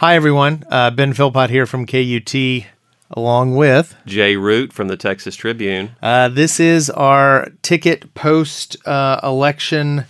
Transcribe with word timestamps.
Hi, 0.00 0.14
everyone. 0.14 0.64
Uh, 0.70 0.90
ben 0.90 1.12
Philpott 1.12 1.50
here 1.50 1.66
from 1.66 1.84
KUT, 1.84 2.34
along 3.10 3.54
with 3.54 3.94
Jay 4.06 4.34
Root 4.34 4.72
from 4.72 4.88
the 4.88 4.96
Texas 4.96 5.36
Tribune. 5.36 5.90
Uh, 6.00 6.30
this 6.30 6.58
is 6.58 6.88
our 6.88 7.52
ticket 7.60 8.14
post 8.14 8.78
uh, 8.88 9.20
election 9.22 10.06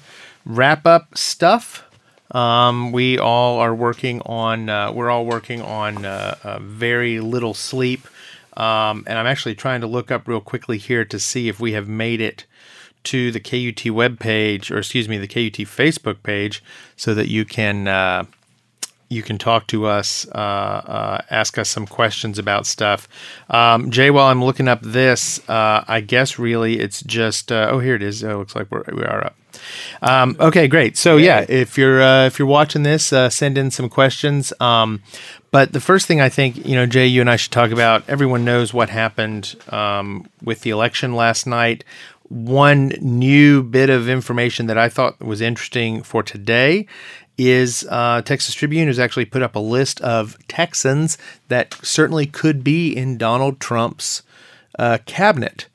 wrap 0.47 0.87
up 0.87 1.19
stuff. 1.19 1.91
Um, 2.31 2.93
we 2.93 3.19
all 3.19 3.59
are 3.59 3.75
working 3.75 4.21
on. 4.21 4.69
Uh, 4.69 4.93
we're 4.93 5.11
all 5.11 5.27
working 5.27 5.61
on 5.61 6.05
uh, 6.05 6.61
very 6.63 7.19
little 7.19 7.53
sleep, 7.53 8.07
um, 8.57 9.03
and 9.09 9.19
I'm 9.19 9.27
actually 9.27 9.57
trying 9.57 9.81
to 9.81 9.89
look 9.89 10.13
up 10.13 10.29
real 10.29 10.41
quickly 10.41 10.79
here 10.79 11.05
to 11.05 11.19
see 11.19 11.49
if 11.49 11.59
we 11.59 11.73
have 11.73 11.89
made 11.89 12.21
it 12.21 12.47
to 13.03 13.33
the 13.33 13.41
KUT 13.41 13.91
web 13.91 14.21
page, 14.21 14.71
or 14.71 14.79
excuse 14.79 15.09
me, 15.09 15.19
the 15.19 15.27
KUT 15.27 15.67
Facebook 15.67 16.23
page, 16.23 16.63
so 16.95 17.13
that 17.13 17.27
you 17.27 17.45
can 17.45 17.89
uh, 17.89 18.27
you 19.11 19.23
can 19.23 19.39
talk 19.39 19.67
to 19.67 19.87
us, 19.87 20.27
uh, 20.29 20.39
uh, 20.39 21.21
ask 21.31 21.59
us 21.59 21.69
some 21.69 21.87
questions 21.87 22.39
about 22.39 22.65
stuff. 22.65 23.09
Um, 23.51 23.91
Jay, 23.91 24.11
while 24.11 24.29
I'm 24.29 24.43
looking 24.43 24.69
up 24.69 24.81
this, 24.83 25.41
uh, 25.51 25.85
I 25.87 26.01
guess 26.01 26.39
really 26.39 26.79
it's 26.79 27.03
just 27.03 27.51
uh, 27.53 27.69
oh 27.71 27.81
here 27.81 27.97
it 27.97 28.03
is. 28.03 28.25
Oh, 28.25 28.39
looks 28.39 28.55
like 28.55 28.71
we're, 28.71 28.85
we 28.93 29.03
are 29.03 29.27
up. 29.27 29.37
Um, 30.01 30.37
okay, 30.39 30.69
great. 30.69 30.97
So 30.97 31.17
yeah, 31.17 31.45
if 31.49 31.77
you're 31.77 32.01
uh, 32.01 32.27
if 32.27 32.39
you're 32.39 32.49
watching 32.49 32.85
this, 32.85 33.13
uh, 33.13 33.29
send 33.29 33.59
in 33.59 33.73
some 33.73 33.89
questions. 33.89 34.53
Um, 34.61 35.03
but 35.51 35.73
the 35.73 35.81
first 35.81 36.07
thing 36.07 36.21
I 36.21 36.29
think 36.29 36.65
you 36.65 36.77
know, 36.77 36.87
Jay, 36.87 37.09
you 37.09 37.21
and 37.21 37.29
I 37.29 37.37
should 37.37 37.53
talk 37.53 37.73
about. 37.73 38.09
Everyone 38.09 38.45
knows 38.45 38.73
what 38.73 38.91
happened 38.91 39.57
um, 39.71 40.29
with 40.41 40.61
the 40.61 40.71
election 40.71 41.15
last 41.17 41.49
night. 41.49 41.83
One 42.29 42.93
new 43.01 43.65
bit 43.65 43.91
of 43.91 44.09
information 44.09 44.67
that 44.69 44.79
I 44.79 44.89
thought 44.89 45.19
was 45.19 45.41
interesting 45.41 46.05
for 46.05 46.23
today 46.23 46.87
is 47.49 47.87
uh, 47.91 48.21
Texas 48.23 48.55
Tribune 48.55 48.87
has 48.89 48.99
actually 48.99 49.25
put 49.25 49.43
up 49.43 49.57
a 49.57 49.61
list 49.61 50.01
of 50.03 50.37
Texans 50.49 51.17
that 51.49 51.75
certainly 51.83 52.27
could 52.27 52.63
be 52.63 52.95
in 52.95 53.17
Donald 53.17 53.61
Trump's 53.61 54.23
uh, 54.79 54.99
cabinet. 55.07 55.67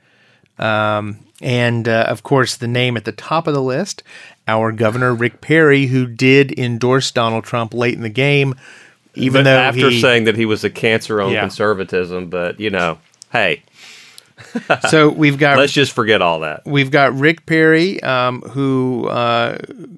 Um, 0.60 1.20
and 1.42 1.88
uh, 1.88 2.06
of 2.08 2.24
course, 2.24 2.56
the 2.56 2.68
name 2.68 2.96
at 2.98 3.06
the 3.06 3.12
top 3.12 3.48
of 3.48 3.54
the 3.54 3.62
list, 3.62 4.04
our 4.48 4.72
governor 4.72 5.14
Rick 5.14 5.42
Perry, 5.42 5.88
who 5.88 6.06
did 6.06 6.58
endorse 6.58 7.12
Donald 7.12 7.44
Trump 7.44 7.74
late 7.74 7.96
in 7.96 8.02
the 8.02 8.10
game, 8.10 8.56
even 9.16 9.40
but 9.40 9.44
though 9.44 9.58
after 9.58 9.90
he, 9.90 10.00
saying 10.00 10.26
that 10.26 10.36
he 10.38 10.46
was 10.46 10.64
a 10.64 10.70
cancer 10.70 11.22
on 11.22 11.32
Yeah. 11.32 11.42
conservatism, 11.42 12.30
but 12.30 12.60
you 12.60 12.70
know, 12.70 13.00
hey, 13.32 13.64
so 14.90 15.10
we've 15.10 15.38
got 15.38 15.58
let's 15.58 15.72
just 15.74 15.92
forget 15.94 16.22
all 16.22 16.42
that. 16.42 16.66
We've 16.66 16.92
got 16.92 17.14
Rick 17.14 17.46
Perry, 17.46 18.02
um, 18.04 18.42
who 18.42 19.08
uh, 19.08 19.58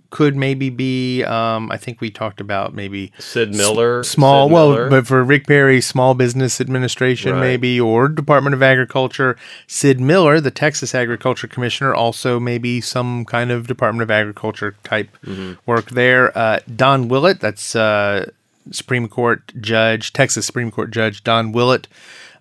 could 0.10 0.36
maybe 0.36 0.70
be. 0.70 1.24
Um, 1.24 1.72
I 1.72 1.78
think 1.78 2.02
we 2.02 2.10
talked 2.12 2.40
about 2.40 2.74
maybe 2.74 3.12
Sid 3.20 3.56
Miller, 3.56 4.04
small. 4.04 4.48
Sid 4.48 4.54
well, 4.54 4.70
Miller. 4.72 4.90
but 4.90 5.08
for 5.08 5.24
Rick 5.24 5.48
Perry, 5.48 5.82
Small 5.82 6.14
Business 6.14 6.62
Administration, 6.62 7.34
Right. 7.34 7.40
maybe, 7.42 7.80
or 7.80 8.08
Department 8.10 8.54
of 8.54 8.62
Agriculture. 8.62 9.38
Sid 9.66 10.00
Miller, 10.00 10.40
the 10.40 10.52
Texas 10.52 10.94
Agriculture 10.94 11.48
Commissioner, 11.48 11.94
also 11.96 12.40
maybe 12.40 12.80
some 12.82 13.26
kind 13.26 13.52
of 13.52 13.68
Department 13.68 14.04
of 14.04 14.12
Agriculture 14.12 14.76
type 14.84 15.10
Mm-hmm. 15.26 15.54
work 15.66 15.90
there. 15.90 16.36
Uh, 16.38 16.60
Don 16.74 17.08
Willett, 17.08 17.40
that's 17.40 17.76
uh, 17.76 18.30
Supreme 18.72 19.08
Court 19.08 19.52
Judge, 19.60 20.14
Texas 20.14 20.46
Supreme 20.46 20.72
Court 20.72 20.92
Judge 20.92 21.24
Don 21.24 21.52
Willett. 21.52 21.88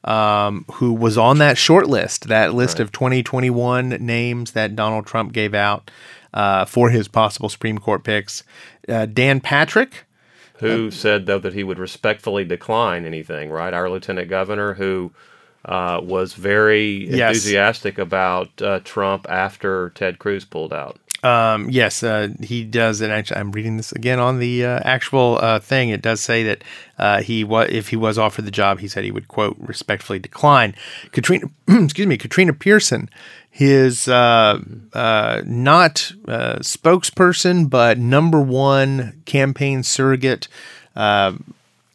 Um, 0.06 0.64
who 0.74 0.92
was 0.92 1.18
on 1.18 1.38
that 1.38 1.58
short 1.58 1.88
list, 1.88 2.28
that 2.28 2.54
list 2.54 2.78
of 2.78 2.92
2021 2.92 3.88
names 4.00 4.52
that 4.52 4.76
Donald 4.76 5.04
Trump 5.04 5.32
gave 5.32 5.52
out 5.52 5.90
uh, 6.32 6.64
for 6.64 6.90
his 6.90 7.08
possible 7.08 7.48
Supreme 7.48 7.78
Court 7.78 8.04
picks. 8.04 8.44
Uh, 8.88 9.06
Dan 9.06 9.40
Patrick, 9.40 10.04
who 10.58 10.92
said 10.92 11.26
though 11.26 11.40
that 11.40 11.54
he 11.54 11.64
would 11.64 11.78
respectfully 11.80 12.44
decline 12.44 13.04
anything. 13.04 13.50
Right, 13.50 13.74
our 13.74 13.90
lieutenant 13.90 14.28
governor 14.28 14.74
who. 14.74 15.12
Uh, 15.64 15.98
was 16.00 16.32
very 16.34 17.08
Yes. 17.10 17.34
enthusiastic 17.38 17.98
about 17.98 18.62
uh, 18.62 18.78
Trump 18.84 19.26
after 19.28 19.90
Ted 19.96 20.20
Cruz 20.20 20.44
pulled 20.44 20.72
out. 20.72 20.96
Um, 21.26 21.70
yes, 21.70 22.02
uh, 22.02 22.28
he 22.40 22.62
does. 22.64 23.00
And 23.00 23.12
actually, 23.12 23.40
I'm 23.40 23.50
reading 23.52 23.76
this 23.76 23.92
again 23.92 24.18
on 24.20 24.38
the 24.38 24.64
uh, 24.64 24.80
actual 24.84 25.38
uh, 25.40 25.58
thing. 25.60 25.88
It 25.90 26.02
does 26.02 26.20
say 26.20 26.42
that 26.44 26.64
uh, 26.98 27.22
he 27.22 27.42
was, 27.44 27.68
if 27.70 27.88
he 27.88 27.96
was 27.96 28.18
offered 28.18 28.44
the 28.44 28.50
job, 28.50 28.78
he 28.80 28.88
said 28.88 29.04
he 29.04 29.10
would 29.10 29.28
quote 29.28 29.56
respectfully 29.58 30.18
decline. 30.18 30.74
Katrina, 31.12 31.46
excuse 31.68 32.06
me, 32.06 32.16
Katrina 32.16 32.52
Pearson, 32.52 33.08
his 33.50 34.06
uh, 34.08 34.60
uh, 34.92 35.42
not 35.46 36.12
uh, 36.28 36.56
spokesperson, 36.60 37.68
but 37.68 37.98
number 37.98 38.40
one 38.40 39.22
campaign 39.24 39.82
surrogate. 39.82 40.48
Uh, 40.94 41.36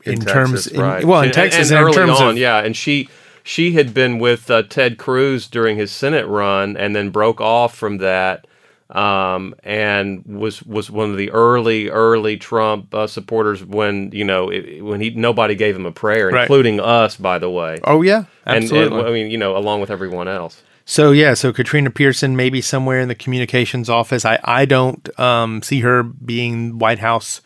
in, 0.04 0.20
terms, 0.20 0.64
Texas, 0.64 0.68
in- 0.74 0.82
right. 0.82 1.06
well, 1.06 1.20
in 1.22 1.26
And- 1.26 1.34
Texas, 1.34 1.70
and, 1.70 1.80
and 1.80 1.88
in 1.90 1.94
terms 1.94 2.20
on, 2.20 2.30
of 2.32 2.38
yeah, 2.38 2.60
and 2.64 2.76
she 2.76 3.08
she 3.44 3.74
had 3.74 3.94
been 3.94 4.20
with 4.20 4.50
Ted 4.70 4.98
Cruz 4.98 5.48
during 5.48 5.78
his 5.78 5.92
Senate 5.92 6.28
run, 6.28 6.76
and 6.76 6.96
then 6.96 7.10
broke 7.12 7.40
off 7.40 7.76
from 7.76 7.98
that, 8.00 8.46
um, 8.92 9.56
and 9.64 10.26
was 10.26 10.62
was 10.64 10.90
one 10.92 11.12
of 11.12 11.18
the 11.18 11.32
early 11.32 11.90
early 11.90 12.38
Trump 12.38 12.94
uh, 12.94 13.08
supporters 13.08 13.64
when 13.64 14.12
you 14.12 14.24
know 14.26 14.50
it, 14.50 14.82
when 14.82 15.00
he 15.02 15.10
nobody 15.12 15.56
gave 15.56 15.76
him 15.76 15.86
a 15.86 15.92
prayer, 15.92 16.30
Right. 16.30 16.44
including 16.44 16.80
us, 16.80 17.16
by 17.18 17.40
the 17.40 17.50
way. 17.50 17.80
oh 17.84 18.02
yeah, 18.02 18.26
absolutely. 18.46 19.00
and 19.00 19.08
I 19.08 19.12
mean, 19.12 19.32
you 19.32 19.38
know, 19.38 19.56
along 19.58 19.82
with 19.82 19.90
everyone 19.92 20.28
else. 20.28 20.62
So 20.86 21.12
yeah, 21.12 21.36
so 21.36 21.54
Katrina 21.54 21.90
Pearson 21.92 22.36
maybe 22.36 22.60
somewhere 22.60 23.00
in 23.00 23.08
the 23.08 23.16
communications 23.16 23.90
office. 23.90 24.26
I 24.26 24.40
I 24.44 24.66
don't 24.66 25.08
um, 25.20 25.62
see 25.62 25.82
her 25.82 26.04
being 26.04 26.80
White 26.80 27.00
House 27.00 27.42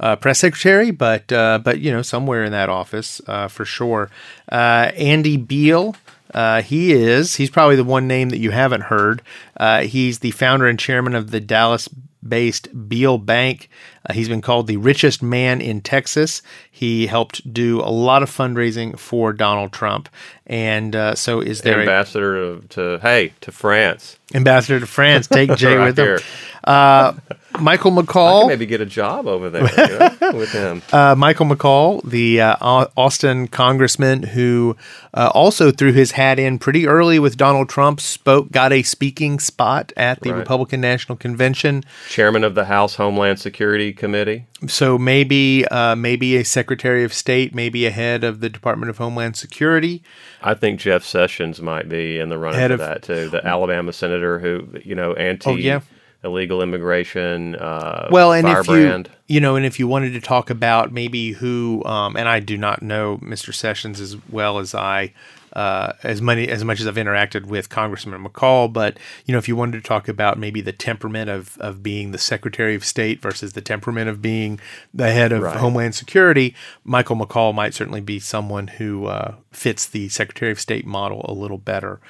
uh, 0.00 0.16
press 0.16 0.40
secretary, 0.40 0.90
but 0.90 1.32
uh, 1.32 1.60
but 1.62 1.78
you 1.80 1.90
know 1.92 2.02
somewhere 2.02 2.44
in 2.44 2.52
that 2.52 2.68
office 2.68 3.20
uh, 3.26 3.48
for 3.48 3.64
sure. 3.64 4.10
Uh, 4.50 4.90
Andy 4.96 5.36
Beal. 5.36 5.94
Uh, 6.32 6.62
he 6.62 6.92
is. 6.92 7.36
He's 7.36 7.50
probably 7.50 7.76
the 7.76 7.84
one 7.84 8.06
name 8.08 8.30
that 8.30 8.38
you 8.38 8.50
haven't 8.50 8.82
heard. 8.82 9.22
Uh, 9.56 9.82
he's 9.82 10.20
the 10.20 10.30
founder 10.30 10.66
and 10.66 10.78
chairman 10.78 11.14
of 11.14 11.30
the 11.30 11.40
Dallas-based 11.40 12.88
Beal 12.88 13.18
Bank. 13.18 13.68
Uh, 14.08 14.12
he's 14.14 14.28
been 14.28 14.40
called 14.40 14.66
the 14.66 14.76
richest 14.76 15.22
man 15.22 15.60
in 15.60 15.80
Texas. 15.80 16.42
He 16.70 17.06
helped 17.06 17.52
do 17.52 17.80
a 17.80 17.90
lot 17.90 18.22
of 18.22 18.30
fundraising 18.30 18.98
for 18.98 19.32
Donald 19.32 19.72
Trump, 19.72 20.08
and 20.46 20.96
uh 20.96 21.14
so 21.14 21.40
is 21.40 21.62
there 21.62 21.80
Ambassador 21.80 22.60
to, 22.60 22.68
to 22.68 22.98
hey 23.02 23.32
to 23.42 23.52
France. 23.52 24.18
ambassador 24.34 24.80
to 24.80 24.86
France. 24.86 25.26
Take 25.28 25.54
Jay 25.56 25.76
Right 25.76 25.86
with 25.86 25.98
him. 25.98 26.18
Uh, 26.64 27.12
Michael 27.60 27.98
I 27.98 28.02
McCall. 28.02 28.46
maybe 28.48 28.66
get 28.66 28.80
a 28.80 28.86
job 28.86 29.26
over 29.26 29.50
there 29.50 29.62
you 29.68 29.98
know, 29.98 30.32
with 30.38 30.52
him. 30.52 30.80
Uh, 30.92 31.14
Michael 31.18 31.44
McCall, 31.46 32.00
the 32.08 32.40
uh, 32.40 32.56
Austin 32.96 33.48
congressman 33.48 34.22
who 34.22 34.76
uh, 35.12 35.30
also 35.34 35.70
threw 35.72 35.92
his 35.92 36.12
hat 36.12 36.38
in 36.38 36.58
pretty 36.60 36.86
early 36.86 37.18
with 37.18 37.36
Donald 37.36 37.68
Trump, 37.68 38.00
spoke, 38.00 38.50
got 38.52 38.72
a 38.72 38.82
speaking 38.84 39.38
spot 39.40 39.92
at 39.96 40.20
the 40.22 40.30
Right. 40.32 40.38
Republican 40.38 40.80
National 40.80 41.16
Convention. 41.16 41.82
Chairman 42.08 42.44
of 42.44 42.54
the 42.54 42.64
House 42.66 42.94
Homeland 42.94 43.38
Security 43.40 43.91
Committee. 43.92 44.46
So 44.66 44.98
maybe, 44.98 45.66
uh, 45.68 45.94
maybe 45.96 46.36
a 46.36 46.44
Secretary 46.44 47.04
of 47.04 47.12
State, 47.12 47.54
maybe 47.54 47.86
a 47.86 47.90
head 47.90 48.24
of 48.24 48.40
the 48.40 48.48
Department 48.48 48.90
of 48.90 48.98
Homeland 48.98 49.36
Security. 49.36 50.02
I 50.42 50.54
think 50.54 50.80
Jeff 50.80 51.04
Sessions 51.04 51.60
might 51.60 51.88
be 51.88 52.18
in 52.18 52.28
the 52.28 52.38
running 52.38 52.58
Head 52.60 52.68
for 52.70 52.74
of- 52.74 52.80
that 52.80 53.02
too. 53.02 53.28
The 53.28 53.46
Alabama 53.46 53.92
senator 53.92 54.38
who, 54.38 54.66
you 54.84 54.94
know, 54.94 55.12
anti 55.14 55.50
Oh, 55.50 55.56
yeah. 55.56 55.80
illegal 56.24 56.62
immigration. 56.62 57.56
Uh, 57.56 58.08
Well, 58.10 58.32
and 58.32 58.46
if 58.48 58.66
you 58.68 59.04
you 59.26 59.40
know, 59.40 59.56
and 59.56 59.64
if 59.66 59.78
you 59.78 59.86
wanted 59.88 60.12
to 60.12 60.20
talk 60.20 60.50
about 60.50 60.92
maybe 60.92 61.32
who, 61.32 61.82
um, 61.84 62.16
and 62.16 62.28
I 62.28 62.38
do 62.40 62.56
not 62.58 62.82
know 62.82 63.18
Mr. 63.22 63.52
Sessions 63.54 64.00
as 64.00 64.16
well 64.30 64.58
as 64.58 64.74
I, 64.74 65.12
uh, 65.52 65.92
as 66.02 66.22
many 66.22 66.48
as 66.48 66.64
much 66.64 66.80
as 66.80 66.86
I've 66.86 66.94
interacted 66.96 67.46
with 67.46 67.68
Congressman 67.68 68.24
McCall, 68.24 68.72
but 68.72 68.98
you 69.26 69.32
know, 69.32 69.38
if 69.38 69.48
you 69.48 69.56
wanted 69.56 69.82
to 69.82 69.88
talk 69.88 70.08
about 70.08 70.38
maybe 70.38 70.60
the 70.60 70.72
temperament 70.72 71.28
of 71.30 71.58
of 71.58 71.82
being 71.82 72.12
the 72.12 72.18
Secretary 72.18 72.74
of 72.74 72.84
State 72.84 73.20
versus 73.20 73.52
the 73.52 73.60
temperament 73.60 74.08
of 74.08 74.22
being 74.22 74.60
the 74.94 75.10
head 75.12 75.32
of 75.32 75.42
Right. 75.42 75.56
Homeland 75.56 75.94
Security, 75.94 76.54
Michael 76.84 77.16
McCall 77.16 77.54
might 77.54 77.74
certainly 77.74 78.00
be 78.00 78.18
someone 78.18 78.66
who 78.68 79.06
uh, 79.06 79.34
fits 79.50 79.86
the 79.86 80.08
Secretary 80.08 80.50
of 80.52 80.60
State 80.60 80.86
model 80.86 81.24
a 81.28 81.32
little 81.32 81.58
better. 81.58 82.00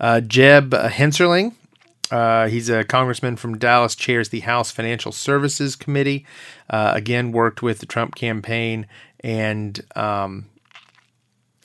Uh, 0.00 0.20
Jeb 0.20 0.72
Hensarling. 0.72 1.54
Uh, 2.10 2.48
he's 2.48 2.70
a 2.70 2.84
congressman 2.84 3.36
from 3.36 3.58
Dallas, 3.58 3.94
chairs 3.94 4.30
the 4.30 4.40
House 4.40 4.70
Financial 4.70 5.12
Services 5.12 5.76
Committee. 5.76 6.24
Uh, 6.70 6.92
again, 6.94 7.32
worked 7.32 7.60
with 7.60 7.80
the 7.80 7.86
Trump 7.86 8.14
campaign, 8.14 8.86
and 9.20 9.84
um, 9.94 10.46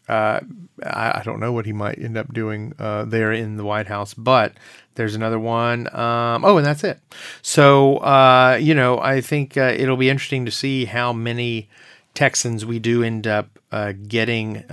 uh, 0.08 0.40
I, 0.84 1.20
I 1.20 1.22
don't 1.24 1.40
know 1.40 1.52
what 1.52 1.66
he 1.66 1.74
might 1.74 2.00
end 2.00 2.18
up 2.18 2.34
doing 2.34 2.74
uh, 2.78 3.06
there 3.06 3.32
in 3.32 3.58
the 3.58 3.64
White 3.64 3.88
House, 3.88 4.14
but 4.14 4.54
there's 4.96 5.16
another 5.16 5.40
one. 5.40 5.88
Um, 5.96 6.44
oh, 6.46 6.58
and 6.58 6.66
that's 6.66 6.84
it. 6.84 7.00
So, 7.42 7.98
uh, 7.98 8.58
you 8.62 8.76
know, 8.76 9.00
I 9.00 9.22
think 9.22 9.58
uh, 9.58 9.74
it'll 9.76 9.98
be 9.98 10.10
interesting 10.10 10.46
to 10.46 10.52
see 10.52 10.86
how 10.86 11.14
many 11.14 11.70
Texans 12.14 12.66
we 12.66 12.80
do 12.80 13.04
end 13.04 13.26
up 13.26 13.60
uh, 13.72 13.94
getting 14.08 14.64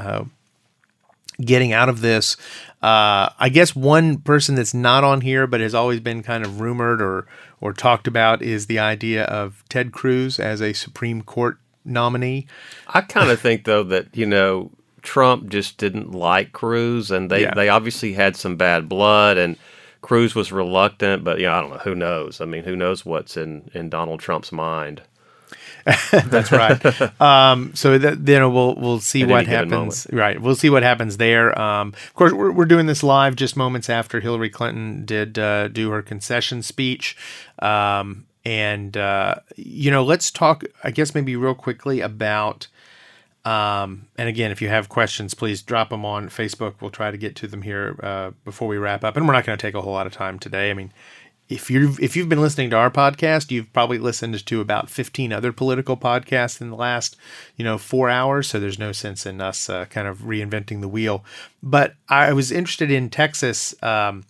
getting 1.43 1.73
out 1.73 1.88
of 1.88 2.03
this. 2.03 2.37
I 2.82 3.50
guess 3.53 3.75
one 3.75 4.19
person 4.19 4.56
that's 4.56 4.75
not 4.75 5.05
on 5.05 5.23
here 5.23 5.47
but 5.47 5.61
has 5.61 5.75
always 5.75 6.00
been 6.00 6.23
kind 6.23 6.44
of 6.44 6.61
rumored 6.61 7.00
or 7.00 7.27
or 7.61 7.73
talked 7.73 8.06
about 8.06 8.43
is 8.43 8.67
the 8.67 8.79
idea 8.79 9.25
of 9.25 9.62
Ted 9.69 9.93
Cruz 9.93 10.41
as 10.41 10.61
a 10.62 10.73
Supreme 10.73 11.23
Court 11.23 11.59
nominee. 11.85 12.47
I 12.88 13.03
kind 13.03 13.31
of 13.31 13.41
think 13.41 13.65
though 13.65 13.82
that 13.85 14.17
you 14.17 14.27
know 14.27 14.71
Trump 15.02 15.49
just 15.49 15.79
didn't 15.79 16.12
like 16.12 16.52
Cruz, 16.52 17.11
and 17.11 17.31
they 17.31 17.43
Yeah. 17.43 17.55
they 17.55 17.69
obviously 17.69 18.12
had 18.14 18.37
some 18.37 18.56
bad 18.56 18.88
blood, 18.88 19.37
and 19.38 19.56
Cruz 20.02 20.35
was 20.35 20.52
reluctant. 20.52 21.25
But 21.25 21.41
yeah, 21.41 21.56
I 21.56 21.61
don't 21.61 21.70
know. 21.70 21.79
Who 21.79 21.94
knows? 21.94 22.41
I 22.41 22.44
mean, 22.44 22.64
who 22.64 22.76
knows 22.76 23.05
what's 23.05 23.37
in 23.37 23.70
in 23.75 23.88
Donald 23.91 24.20
Trump's 24.20 24.52
mind? 24.52 25.02
That's 26.11 26.52
right. 26.52 27.20
um, 27.20 27.73
so 27.75 27.97
that, 27.99 28.25
then 28.25 28.52
we'll 28.52 28.75
we'll 28.75 29.00
see 29.00 29.23
At 29.23 29.29
what 29.29 29.47
happens. 29.47 30.06
Right, 30.12 30.41
we'll 30.41 30.55
see 30.55 30.69
what 30.70 30.82
happens 30.82 31.17
there. 31.17 31.58
Um, 31.58 31.88
of 31.88 32.14
course, 32.14 32.32
we're, 32.32 32.53
we're 32.53 32.67
doing 32.67 32.87
this 32.87 33.03
live 33.03 33.35
just 33.35 33.56
moments 33.56 33.88
after 33.88 34.20
Hillary 34.20 34.50
Clinton 34.50 35.05
did 35.06 35.38
uh, 35.38 35.69
do 35.69 35.91
her 35.91 36.03
concession 36.03 36.62
speech. 36.62 37.17
Um, 37.61 38.26
and 38.44 38.96
uh, 38.96 39.37
you 39.56 39.91
know, 39.91 40.05
let's 40.05 40.31
talk. 40.31 40.64
I 40.85 40.91
guess 40.91 41.14
maybe 41.14 41.37
real 41.37 41.55
quickly 41.55 42.00
about. 42.00 42.69
Um, 43.45 44.07
and 44.19 44.29
again, 44.29 44.51
if 44.51 44.61
you 44.61 44.69
have 44.69 44.89
questions, 44.89 45.35
please 45.35 45.63
drop 45.63 45.91
them 45.91 46.05
on 46.05 46.29
Facebook. 46.29 46.75
We'll 46.81 46.91
try 46.91 47.11
to 47.11 47.17
get 47.17 47.37
to 47.37 47.47
them 47.47 47.63
here 47.63 47.99
uh, 48.03 48.33
before 48.45 48.69
we 48.69 48.77
wrap 48.77 49.03
up. 49.05 49.17
And 49.17 49.27
we're 49.27 49.33
not 49.33 49.47
going 49.47 49.57
to 49.57 49.63
take 49.63 49.75
a 49.75 49.81
whole 49.81 49.93
lot 49.93 50.07
of 50.07 50.13
time 50.13 50.39
today. 50.39 50.71
I 50.71 50.75
mean, 50.75 50.93
if 51.49 51.69
you've 51.69 51.99
if 52.01 52.17
you've 52.17 52.29
been 52.29 52.41
listening 52.41 52.71
to 52.71 52.77
our 52.77 52.91
podcast, 52.91 53.51
you've 53.51 53.73
probably 53.73 53.99
listened 53.99 54.47
to 54.47 54.61
about 54.61 54.89
fifteen 54.89 55.33
other 55.33 55.53
political 55.53 55.97
podcasts 55.97 56.61
in 56.61 56.71
the 56.71 56.77
last 56.77 57.17
you 57.57 57.65
know 57.65 57.77
four 57.77 58.09
hours. 58.09 58.47
So 58.47 58.61
there's 58.61 58.79
no 58.79 58.93
sense 58.93 59.27
in 59.27 59.41
us 59.41 59.69
uh, 59.69 59.87
kind 59.87 60.07
of 60.07 60.19
reinventing 60.19 60.81
the 60.81 60.89
wheel. 60.89 61.25
But 61.63 61.95
I 62.09 62.33
was 62.33 62.53
interested 62.53 62.91
in 62.91 63.11
Texas. 63.11 63.75
Um, 63.83 64.25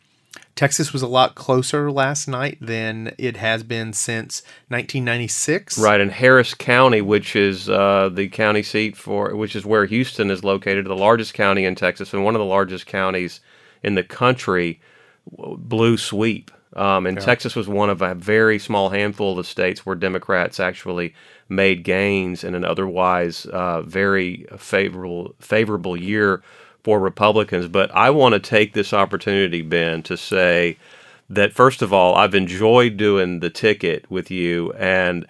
Texas 0.60 0.92
was 0.92 1.00
a 1.00 1.06
lot 1.06 1.36
closer 1.36 1.90
last 1.90 2.28
night 2.28 2.58
than 2.60 3.14
it 3.16 3.38
has 3.38 3.62
been 3.62 3.94
since 3.94 4.42
1996. 4.68 5.78
Right 5.78 5.98
in 5.98 6.10
Harris 6.10 6.52
County, 6.52 7.00
which 7.00 7.34
is 7.34 7.70
uh, 7.70 8.10
the 8.12 8.28
county 8.28 8.62
seat 8.62 8.94
for, 8.94 9.34
which 9.34 9.56
is 9.56 9.64
where 9.64 9.86
Houston 9.86 10.30
is 10.30 10.44
located, 10.44 10.84
the 10.84 10.94
largest 10.94 11.32
county 11.32 11.64
in 11.64 11.76
Texas 11.76 12.12
and 12.12 12.26
one 12.26 12.34
of 12.34 12.40
the 12.40 12.44
largest 12.44 12.84
counties 12.84 13.40
in 13.82 13.94
the 13.94 14.02
country. 14.02 14.82
w- 15.34 15.56
Blue 15.56 15.96
sweep. 15.96 16.50
Um, 16.76 17.06
and 17.06 17.18
Texas 17.18 17.56
was 17.56 17.66
one 17.66 17.88
of 17.88 18.02
a 18.02 18.14
very 18.14 18.58
small 18.58 18.90
handful 18.90 19.38
of 19.38 19.46
states 19.46 19.86
where 19.86 19.96
Democrats 19.96 20.60
actually 20.60 21.14
made 21.48 21.84
gains 21.84 22.44
in 22.44 22.54
an 22.54 22.66
otherwise 22.66 23.46
uh, 23.46 23.80
very 23.80 24.46
favorable 24.58 25.34
favorable 25.40 25.96
year 25.96 26.42
for 26.82 26.98
Republicans. 26.98 27.68
But 27.68 27.90
I 27.94 28.10
want 28.10 28.34
to 28.34 28.40
take 28.40 28.72
this 28.72 28.92
opportunity, 28.92 29.62
Ben, 29.62 30.02
to 30.04 30.16
say 30.16 30.76
that 31.28 31.52
first 31.52 31.82
of 31.82 31.92
all, 31.92 32.14
I've 32.16 32.34
enjoyed 32.34 32.96
doing 32.96 33.40
the 33.40 33.50
ticket 33.50 34.10
with 34.10 34.30
you 34.30 34.72
and 34.72 35.26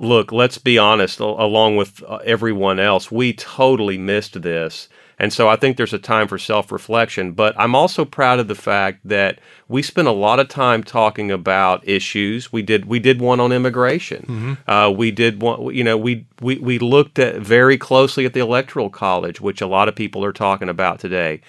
look, 0.00 0.32
let's 0.32 0.58
be 0.58 0.78
honest, 0.78 1.20
along 1.20 1.76
with 1.76 2.02
uh, 2.08 2.16
everyone 2.24 2.80
else, 2.80 3.12
we 3.12 3.32
totally 3.34 3.98
missed 3.98 4.40
this. 4.42 4.88
And 5.20 5.34
so 5.34 5.50
I 5.50 5.56
think 5.56 5.76
there's 5.76 5.92
a 5.92 5.98
time 5.98 6.28
for 6.28 6.38
self 6.38 6.72
reflection. 6.72 7.32
But 7.32 7.54
I'm 7.58 7.74
also 7.74 8.06
proud 8.06 8.38
of 8.40 8.48
the 8.48 8.54
fact 8.54 9.00
that 9.04 9.38
we 9.68 9.82
spent 9.82 10.08
a 10.08 10.12
lot 10.12 10.40
of 10.40 10.48
time 10.48 10.82
talking 10.82 11.30
about 11.30 11.86
issues. 11.86 12.50
We 12.50 12.62
did 12.62 12.86
we 12.86 12.98
did 12.98 13.20
one 13.20 13.38
on 13.38 13.52
immigration. 13.52 14.56
Uh, 14.66 14.90
we 14.90 15.10
did 15.10 15.42
one. 15.42 15.74
You 15.74 15.84
know, 15.84 15.98
we, 15.98 16.26
we 16.40 16.56
we 16.56 16.78
looked 16.78 17.18
at 17.18 17.36
very 17.36 17.76
closely 17.76 18.24
at 18.24 18.32
the 18.32 18.40
electoral 18.40 18.88
college, 18.88 19.42
which 19.42 19.60
a 19.60 19.66
lot 19.66 19.88
of 19.88 19.94
people 19.94 20.24
are 20.24 20.32
talking 20.32 20.70
about 20.70 20.98
today. 20.98 21.42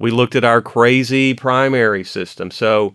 We 0.00 0.10
looked 0.10 0.34
at 0.34 0.42
our 0.42 0.60
crazy 0.60 1.32
primary 1.32 2.02
system. 2.02 2.50
So 2.50 2.92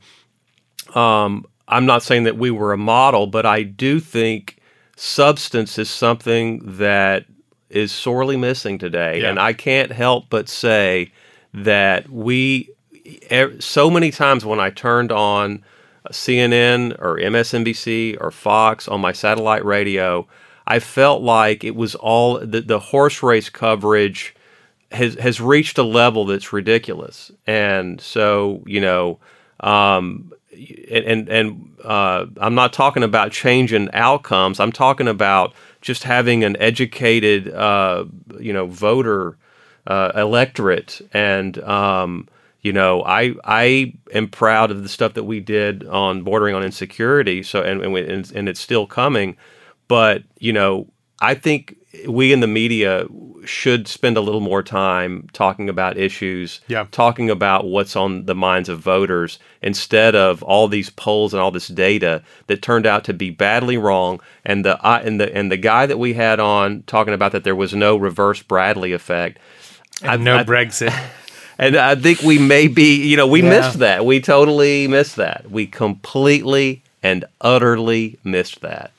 um, 0.93 1.45
I'm 1.69 1.85
not 1.85 2.03
saying 2.03 2.25
that 2.25 2.37
we 2.37 2.51
were 2.51 2.73
a 2.73 2.77
model, 2.77 3.27
but 3.27 3.45
I 3.45 3.63
do 3.63 4.01
think 4.01 4.57
substance 4.97 5.77
is 5.77 5.89
something 5.89 6.59
that 6.65 7.25
is 7.69 7.91
sorely 7.91 8.37
missing 8.37 8.77
today. 8.77 9.21
Yeah. 9.21 9.29
And 9.29 9.39
I 9.39 9.53
can't 9.53 9.91
help 9.91 10.25
but 10.29 10.49
say 10.49 11.11
that 11.53 12.09
we, 12.09 12.69
so 13.59 13.89
many 13.89 14.11
times 14.11 14.45
when 14.45 14.59
I 14.59 14.69
turned 14.69 15.11
on 15.11 15.63
CNN 16.11 16.95
or 16.99 17.17
MSNBC 17.17 18.17
or 18.19 18.31
Fox 18.31 18.87
on 18.87 19.01
my 19.01 19.11
satellite 19.11 19.65
radio, 19.65 20.27
I 20.65 20.79
felt 20.79 21.21
like 21.21 21.63
it 21.63 21.75
was 21.75 21.95
all 21.95 22.39
the, 22.39 22.61
the 22.61 22.79
horse 22.79 23.23
race 23.23 23.49
coverage 23.49 24.35
has 24.91 25.15
has 25.15 25.41
reached 25.41 25.77
a 25.77 25.83
level 25.83 26.25
that's 26.25 26.53
ridiculous. 26.53 27.31
And 27.45 27.99
so, 27.99 28.63
you 28.65 28.81
know, 28.81 29.19
um, 29.59 30.31
and 30.91 31.29
and, 31.29 31.75
uh, 31.83 32.25
I'm 32.39 32.55
not 32.55 32.73
talking 32.73 33.03
about 33.03 33.31
changing 33.31 33.89
outcomes. 33.93 34.59
I'm 34.59 34.71
talking 34.71 35.07
about 35.07 35.53
just 35.81 36.03
having 36.03 36.43
an 36.43 36.57
educated, 36.59 37.49
uh, 37.53 38.05
you 38.39 38.53
know, 38.53 38.67
voter 38.67 39.37
uh, 39.85 40.11
electorate. 40.15 41.01
And 41.13 41.57
um, 41.59 42.27
you 42.61 42.73
know, 42.73 43.03
I 43.03 43.35
I 43.43 43.93
am 44.13 44.27
proud 44.27 44.71
of 44.71 44.83
the 44.83 44.89
stuff 44.89 45.13
that 45.13 45.23
we 45.23 45.39
did 45.39 45.85
on 45.87 46.23
bordering 46.23 46.55
on 46.55 46.63
insecurity. 46.63 47.43
So 47.43 47.61
and 47.61 47.81
and, 47.81 47.93
we, 47.93 48.07
and, 48.07 48.29
and 48.33 48.49
it's 48.49 48.59
still 48.59 48.87
coming. 48.87 49.37
But 49.87 50.23
you 50.39 50.53
know, 50.53 50.87
I 51.21 51.35
think 51.35 51.77
we 52.07 52.33
in 52.33 52.39
the 52.41 52.47
media 52.47 53.05
should 53.45 53.87
spend 53.87 54.17
a 54.17 54.21
little 54.21 54.41
more 54.41 54.61
time 54.61 55.27
talking 55.31 55.69
about 55.69 55.97
issues, 55.97 56.59
Yeah. 56.67 56.85
talking 56.91 57.29
about 57.29 57.65
what's 57.65 57.95
on 57.95 58.25
the 58.25 58.35
minds 58.35 58.67
of 58.67 58.79
voters 58.79 59.39
instead 59.61 60.15
of 60.15 60.43
all 60.43 60.67
these 60.67 60.89
polls 60.89 61.33
and 61.33 61.41
all 61.41 61.51
this 61.51 61.69
data 61.69 62.21
that 62.47 62.61
turned 62.61 62.85
out 62.85 63.05
to 63.05 63.13
be 63.13 63.29
badly 63.29 63.77
wrong. 63.77 64.19
And 64.43 64.65
the 64.65 64.77
I 64.85 64.99
and 64.99 65.19
the 65.21 65.33
and 65.33 65.49
the 65.49 65.55
guy 65.57 65.85
that 65.85 65.97
we 65.97 66.13
had 66.13 66.39
on 66.41 66.83
talking 66.87 67.13
about 67.13 67.31
that 67.31 67.43
there 67.45 67.55
was 67.55 67.73
no 67.73 67.95
reverse 67.95 68.41
Bradley 68.41 68.91
effect. 68.91 69.39
And 70.03 70.23
no 70.23 70.43
Brexit. 70.43 70.93
And 71.59 71.75
I 71.75 71.95
think 71.95 72.21
we 72.21 72.37
may 72.37 72.67
be, 72.67 73.03
you 73.07 73.17
know, 73.17 73.25
we 73.25 73.41
Yeah. 73.41 73.49
missed 73.49 73.79
that. 73.79 74.05
We 74.05 74.19
totally 74.19 74.87
missed 74.87 75.15
that. 75.15 75.49
We 75.49 75.65
completely 75.65 76.83
and 77.01 77.25
utterly 77.41 78.19
missed 78.23 78.61
that. 78.61 78.91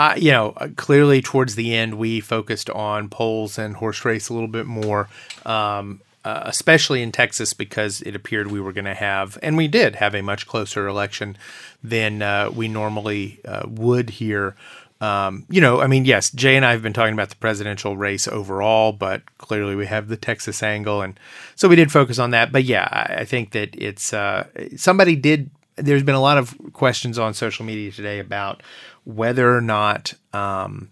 Uh, 0.00 0.14
you 0.16 0.30
know, 0.30 0.54
uh, 0.56 0.68
clearly 0.76 1.20
towards 1.20 1.56
the 1.56 1.74
end, 1.74 1.98
we 1.98 2.20
focused 2.20 2.70
on 2.70 3.10
polls 3.10 3.58
and 3.58 3.76
horse 3.76 4.02
race 4.02 4.30
a 4.30 4.32
little 4.32 4.48
bit 4.48 4.64
more, 4.64 5.10
um, 5.44 6.00
uh, 6.24 6.44
especially 6.46 7.02
in 7.02 7.12
Texas, 7.12 7.52
because 7.52 8.00
it 8.00 8.14
appeared 8.14 8.50
we 8.50 8.62
were 8.62 8.72
going 8.72 8.86
to 8.86 8.94
have, 8.94 9.36
and 9.42 9.58
we 9.58 9.68
did 9.68 9.96
have 9.96 10.14
a 10.14 10.22
much 10.22 10.46
closer 10.46 10.88
election 10.88 11.36
than 11.84 12.22
uh, 12.22 12.50
we 12.50 12.66
normally 12.66 13.40
uh, 13.46 13.64
would 13.68 14.08
here. 14.08 14.56
Um, 15.02 15.44
you 15.50 15.60
know, 15.60 15.82
I 15.82 15.86
mean, 15.86 16.06
yes, 16.06 16.30
Jay 16.30 16.56
and 16.56 16.64
I 16.64 16.72
have 16.72 16.82
been 16.82 16.94
talking 16.94 17.12
about 17.12 17.28
the 17.28 17.36
presidential 17.36 17.94
race 17.98 18.26
overall, 18.26 18.92
but 18.92 19.20
clearly 19.36 19.74
we 19.74 19.84
have 19.84 20.08
the 20.08 20.16
Texas 20.16 20.62
angle, 20.62 21.02
and 21.02 21.20
so 21.56 21.68
we 21.68 21.76
did 21.76 21.92
focus 21.92 22.18
on 22.18 22.30
that. 22.30 22.52
But 22.52 22.64
yeah, 22.64 22.88
I, 22.90 23.20
I 23.20 23.24
think 23.26 23.52
that 23.52 23.76
it's 23.76 24.14
uh, 24.14 24.46
somebody 24.78 25.14
did. 25.14 25.50
There's 25.80 26.02
been 26.02 26.14
a 26.14 26.20
lot 26.20 26.38
of 26.38 26.54
questions 26.72 27.18
on 27.18 27.34
social 27.34 27.64
media 27.64 27.90
today 27.90 28.18
about 28.18 28.62
whether 29.04 29.56
or 29.56 29.60
not 29.60 30.14
um, 30.32 30.90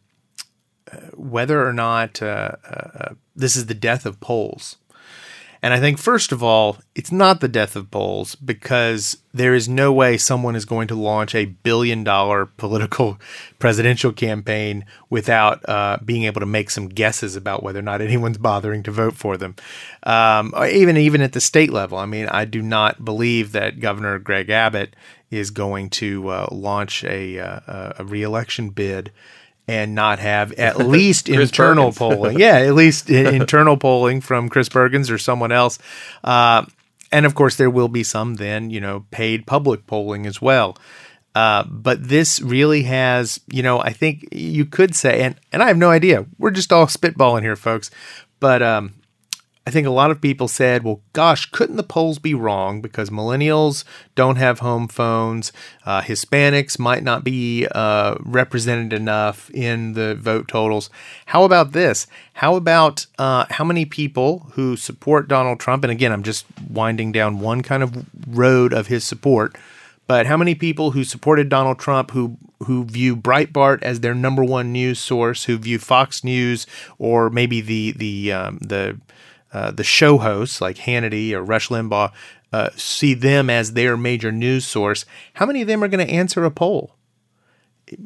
uh, 0.90 0.97
whether 1.14 1.66
or 1.66 1.73
not 1.73 2.23
uh, 2.23 2.52
uh, 2.68 3.14
this 3.37 3.57
is 3.57 3.66
the 3.66 3.75
death 3.75 4.07
of 4.07 4.21
polls. 4.21 4.76
And 5.62 5.74
I 5.74 5.80
think, 5.80 5.98
first 5.98 6.30
of 6.30 6.42
all, 6.42 6.78
it's 6.94 7.10
not 7.10 7.40
the 7.40 7.48
death 7.48 7.74
of 7.74 7.90
polls 7.90 8.34
because 8.36 9.18
there 9.34 9.54
is 9.54 9.68
no 9.68 9.92
way 9.92 10.16
someone 10.16 10.54
is 10.54 10.64
going 10.64 10.88
to 10.88 10.94
launch 10.94 11.34
a 11.34 11.46
billion 11.46 12.04
dollar 12.04 12.46
political 12.46 13.18
presidential 13.58 14.12
campaign 14.12 14.84
without 15.10 15.66
uh, 15.68 15.98
being 16.04 16.24
able 16.24 16.40
to 16.40 16.46
make 16.46 16.70
some 16.70 16.88
guesses 16.88 17.36
about 17.36 17.62
whether 17.62 17.80
or 17.80 17.82
not 17.82 18.00
anyone's 18.00 18.38
bothering 18.38 18.82
to 18.84 18.90
vote 18.90 19.14
for 19.14 19.36
them. 19.36 19.56
Um, 20.04 20.54
even 20.70 20.96
even 20.96 21.20
at 21.20 21.32
the 21.32 21.40
state 21.40 21.72
level, 21.72 21.98
I 21.98 22.06
mean, 22.06 22.28
I 22.28 22.44
do 22.44 22.62
not 22.62 23.04
believe 23.04 23.52
that 23.52 23.80
Governor 23.80 24.18
Greg 24.18 24.50
Abbott 24.50 24.94
is 25.30 25.50
going 25.50 25.90
to 25.90 26.28
uh, 26.28 26.48
launch 26.50 27.04
a, 27.04 27.38
uh, 27.38 27.92
a 27.98 28.04
reelection 28.04 28.70
bid 28.70 29.12
and 29.68 29.94
not 29.94 30.18
have 30.18 30.52
at 30.52 30.78
least 30.88 31.28
internal 31.28 31.92
polling. 31.92 32.38
Yeah, 32.40 32.56
at 32.56 32.75
least 32.75 33.10
internal 33.10 33.76
polling 33.76 34.20
from 34.20 34.48
Chris 34.48 34.68
Bergens 34.68 35.10
or 35.10 35.18
someone 35.18 35.52
else. 35.52 35.78
Uh, 36.25 36.64
and 37.12 37.26
of 37.26 37.34
course, 37.34 37.56
there 37.56 37.70
will 37.70 37.88
be 37.88 38.02
some 38.02 38.34
then, 38.37 38.70
you 38.70 38.80
know, 38.80 39.04
paid 39.10 39.46
public 39.46 39.87
polling 39.87 40.26
as 40.26 40.42
well. 40.42 40.76
Uh, 41.34 41.62
but 41.68 42.08
this 42.08 42.40
really 42.40 42.82
has, 42.82 43.40
you 43.46 43.62
know, 43.62 43.78
I 43.80 43.92
think 43.92 44.26
you 44.32 44.64
could 44.64 44.96
say, 44.96 45.20
and, 45.20 45.37
and 45.52 45.62
I 45.62 45.68
have 45.68 45.76
no 45.76 45.90
idea. 45.90 46.26
We're 46.38 46.50
just 46.50 46.72
all 46.72 46.87
spitballing 46.87 47.42
here, 47.42 47.54
folks. 47.54 47.90
But 48.40 48.62
um, 48.62 48.94
I 49.68 49.70
think 49.70 49.87
a 49.87 49.90
lot 49.90 50.10
of 50.10 50.22
people 50.22 50.48
said, 50.48 50.82
well, 50.82 51.02
gosh, 51.12 51.44
couldn't 51.44 51.76
the 51.76 51.82
polls 51.82 52.18
be 52.18 52.32
wrong 52.32 52.80
because 52.80 53.10
millennials 53.10 53.84
don't 54.14 54.37
have 54.37 54.60
home 54.60 54.88
phones? 54.88 55.52
Uh, 55.84 56.00
Hispanics 56.00 56.78
might 56.78 57.02
not 57.02 57.22
be 57.22 57.66
uh, 57.72 58.14
represented 58.20 58.94
enough 58.94 59.50
in 59.50 59.92
the 59.92 60.14
vote 60.14 60.48
totals. 60.48 60.88
How 61.26 61.44
about 61.44 61.72
this? 61.72 62.06
How 62.32 62.54
about 62.54 63.04
uh, 63.18 63.44
how 63.50 63.62
many 63.62 63.84
people 63.84 64.50
who 64.54 64.75
support 64.75 65.28
Donald 65.28 65.60
Trump? 65.60 65.84
And 65.84 65.90
again, 65.90 66.12
I'm 66.12 66.22
just 66.22 66.46
winding 66.70 67.12
down 67.12 67.40
one 67.40 67.62
kind 67.62 67.82
of 67.82 68.06
road 68.26 68.72
of 68.72 68.87
his 68.87 69.04
support. 69.04 69.54
but 70.08 70.26
how 70.26 70.38
many 70.38 70.54
people 70.54 70.92
who 70.92 71.04
supported 71.04 71.48
Donald 71.50 71.78
Trump 71.78 72.10
who 72.12 72.38
who 72.64 72.84
view 72.84 73.14
Breitbart 73.16 73.82
as 73.82 74.00
their 74.00 74.14
number 74.14 74.42
one 74.42 74.72
news 74.72 74.98
source, 74.98 75.44
who 75.44 75.58
view 75.58 75.78
Fox 75.78 76.25
News 76.25 76.66
or 76.98 77.30
maybe 77.30 77.60
the 77.60 77.92
the 77.92 78.32
um, 78.32 78.58
the 78.60 78.98
uh, 79.52 79.70
the 79.70 79.84
show 79.84 80.18
hosts 80.18 80.60
like 80.60 80.76
Hannity 80.76 81.32
or 81.32 81.42
Rush 81.42 81.68
Limbaugh 81.68 82.12
uh, 82.52 82.70
see 82.76 83.14
them 83.14 83.48
as 83.50 83.72
their 83.74 83.96
major 83.96 84.32
news 84.32 84.64
source, 84.66 85.04
how 85.34 85.46
many 85.46 85.60
of 85.62 85.68
them 85.68 85.82
are 85.84 85.88
going 85.88 86.06
to 86.06 86.12
answer 86.12 86.44
a 86.44 86.50
poll? 86.50 86.94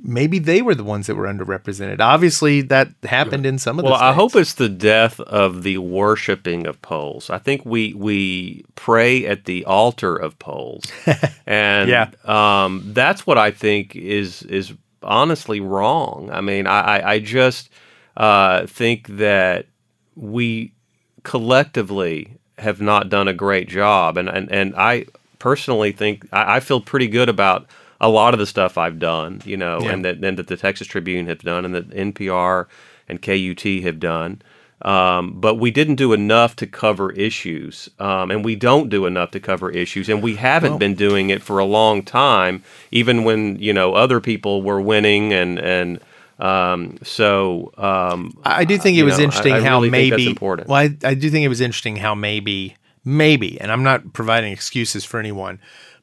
Maybe 0.01 0.39
they 0.39 0.63
were 0.63 0.77
the 0.77 0.85
ones 0.85 1.09
that 1.09 1.17
were 1.17 1.27
underrepresented. 1.27 1.99
Obviously, 2.01 2.61
that 2.63 2.91
happened 3.03 3.45
in 3.45 3.59
some 3.59 3.81
of 3.81 3.85
the. 3.85 3.91
Well, 3.91 3.99
I 4.01 4.11
states. 4.13 4.17
hope 4.17 4.37
it's 4.41 4.55
the 4.55 4.69
death 4.69 5.19
of 5.19 5.65
the 5.65 5.79
worshiping 5.79 6.69
of 6.69 6.81
polls. 6.83 7.31
I 7.31 7.39
think 7.39 7.65
we 7.67 7.93
we 7.95 8.65
pray 8.77 9.27
at 9.27 9.45
the 9.45 9.65
altar 9.65 10.15
of 10.17 10.39
polls, 10.39 10.85
and 11.47 11.89
Yeah. 11.91 12.11
um, 12.25 12.83
that's 12.95 13.27
what 13.27 13.39
I 13.39 13.51
think 13.51 13.97
is 13.97 14.45
is 14.45 14.73
honestly 15.03 15.59
wrong. 15.59 16.31
I 16.33 16.43
mean, 16.43 16.69
I 16.69 16.81
I, 17.01 17.13
I 17.15 17.19
just 17.19 17.69
uh, 18.17 18.67
think 18.67 19.09
that 19.09 19.67
we 20.15 20.75
collectively 21.23 22.37
have 22.59 22.81
not 22.81 23.09
done 23.09 23.29
a 23.29 23.35
great 23.35 23.69
job, 23.69 24.17
and 24.17 24.29
and 24.29 24.51
and 24.53 24.75
I 24.77 25.07
personally 25.39 25.93
think 25.93 26.27
I, 26.33 26.57
I 26.57 26.61
feel 26.61 26.81
pretty 26.81 27.09
good 27.09 27.29
about 27.29 27.67
a 28.01 28.09
lot 28.09 28.35
of 28.35 28.41
the 28.41 28.47
stuff 28.47 28.77
I've 28.79 28.99
done, 28.99 29.41
you 29.45 29.57
know, 29.57 29.81
Yeah. 29.81 29.93
and 29.93 30.05
that 30.05 30.25
and 30.25 30.37
that 30.39 30.47
the 30.49 30.57
Texas 30.57 30.87
Tribune 30.87 31.27
have 31.27 31.41
done, 31.41 31.65
and 31.65 31.75
that 31.75 31.91
NPR 31.91 32.67
and 33.09 33.21
KUT 33.23 33.83
have 33.85 33.99
done. 34.01 34.43
Um, 34.83 35.35
but 35.41 35.55
we 35.57 35.71
didn't 35.71 35.95
do 35.95 36.13
enough 36.13 36.57
to 36.57 36.67
cover 36.67 37.13
issues, 37.13 37.89
um, 38.01 38.33
and 38.33 38.45
we 38.45 38.57
don't 38.57 38.89
do 38.89 39.07
enough 39.07 39.31
to 39.31 39.39
cover 39.41 39.71
issues, 39.71 40.09
and 40.09 40.21
we 40.23 40.35
haven't 40.35 40.79
been 40.79 40.95
doing 40.97 41.31
it 41.31 41.41
for 41.41 41.61
a 41.61 41.65
long 41.65 42.03
time, 42.03 42.65
even 42.91 43.23
when 43.23 43.57
you 43.61 43.73
know 43.73 43.95
other 43.95 44.21
people 44.21 44.61
were 44.63 44.81
winning, 44.81 45.33
and 45.33 45.59
and 45.61 46.01
um, 46.39 46.99
so 47.03 47.73
um, 47.77 48.37
I 48.45 48.65
do 48.65 48.79
think 48.79 48.97
it 48.99 49.05
was 49.05 49.19
know, 49.19 49.25
interesting 49.25 49.53
I 49.53 49.61
how 49.61 49.79
really 49.79 49.91
maybe. 49.91 50.27
important. 50.27 50.69
Well, 50.69 50.79
I, 50.79 50.97
I 51.05 51.15
do 51.15 51.31
think 51.31 51.45
it 51.45 51.49
was 51.49 51.61
interesting 51.61 51.97
how 51.97 52.15
maybe, 52.15 52.77
maybe, 53.05 53.61
and 53.61 53.71
I'm 53.71 53.83
not 53.83 54.13
providing 54.13 54.53
excuses 54.53 55.05
for 55.05 55.21
anyone, 55.21 55.61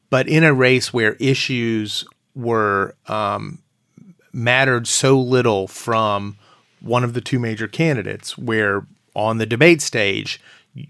but 0.08 0.28
in 0.28 0.44
a 0.44 0.54
race 0.54 0.92
where 0.92 1.14
issues 1.14 2.04
were 2.34 2.94
um, 3.06 3.58
mattered 4.32 4.86
so 4.86 5.20
little 5.20 5.66
from 5.68 6.38
one 6.80 7.04
of 7.04 7.12
the 7.14 7.20
two 7.20 7.38
major 7.38 7.68
candidates, 7.68 8.38
where 8.38 8.86
on 9.14 9.38
the 9.38 9.46
debate 9.46 9.82
stage 9.82 10.40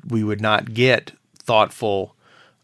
we 0.08 0.22
would 0.22 0.40
not 0.40 0.74
get 0.74 1.12
thoughtful. 1.36 2.14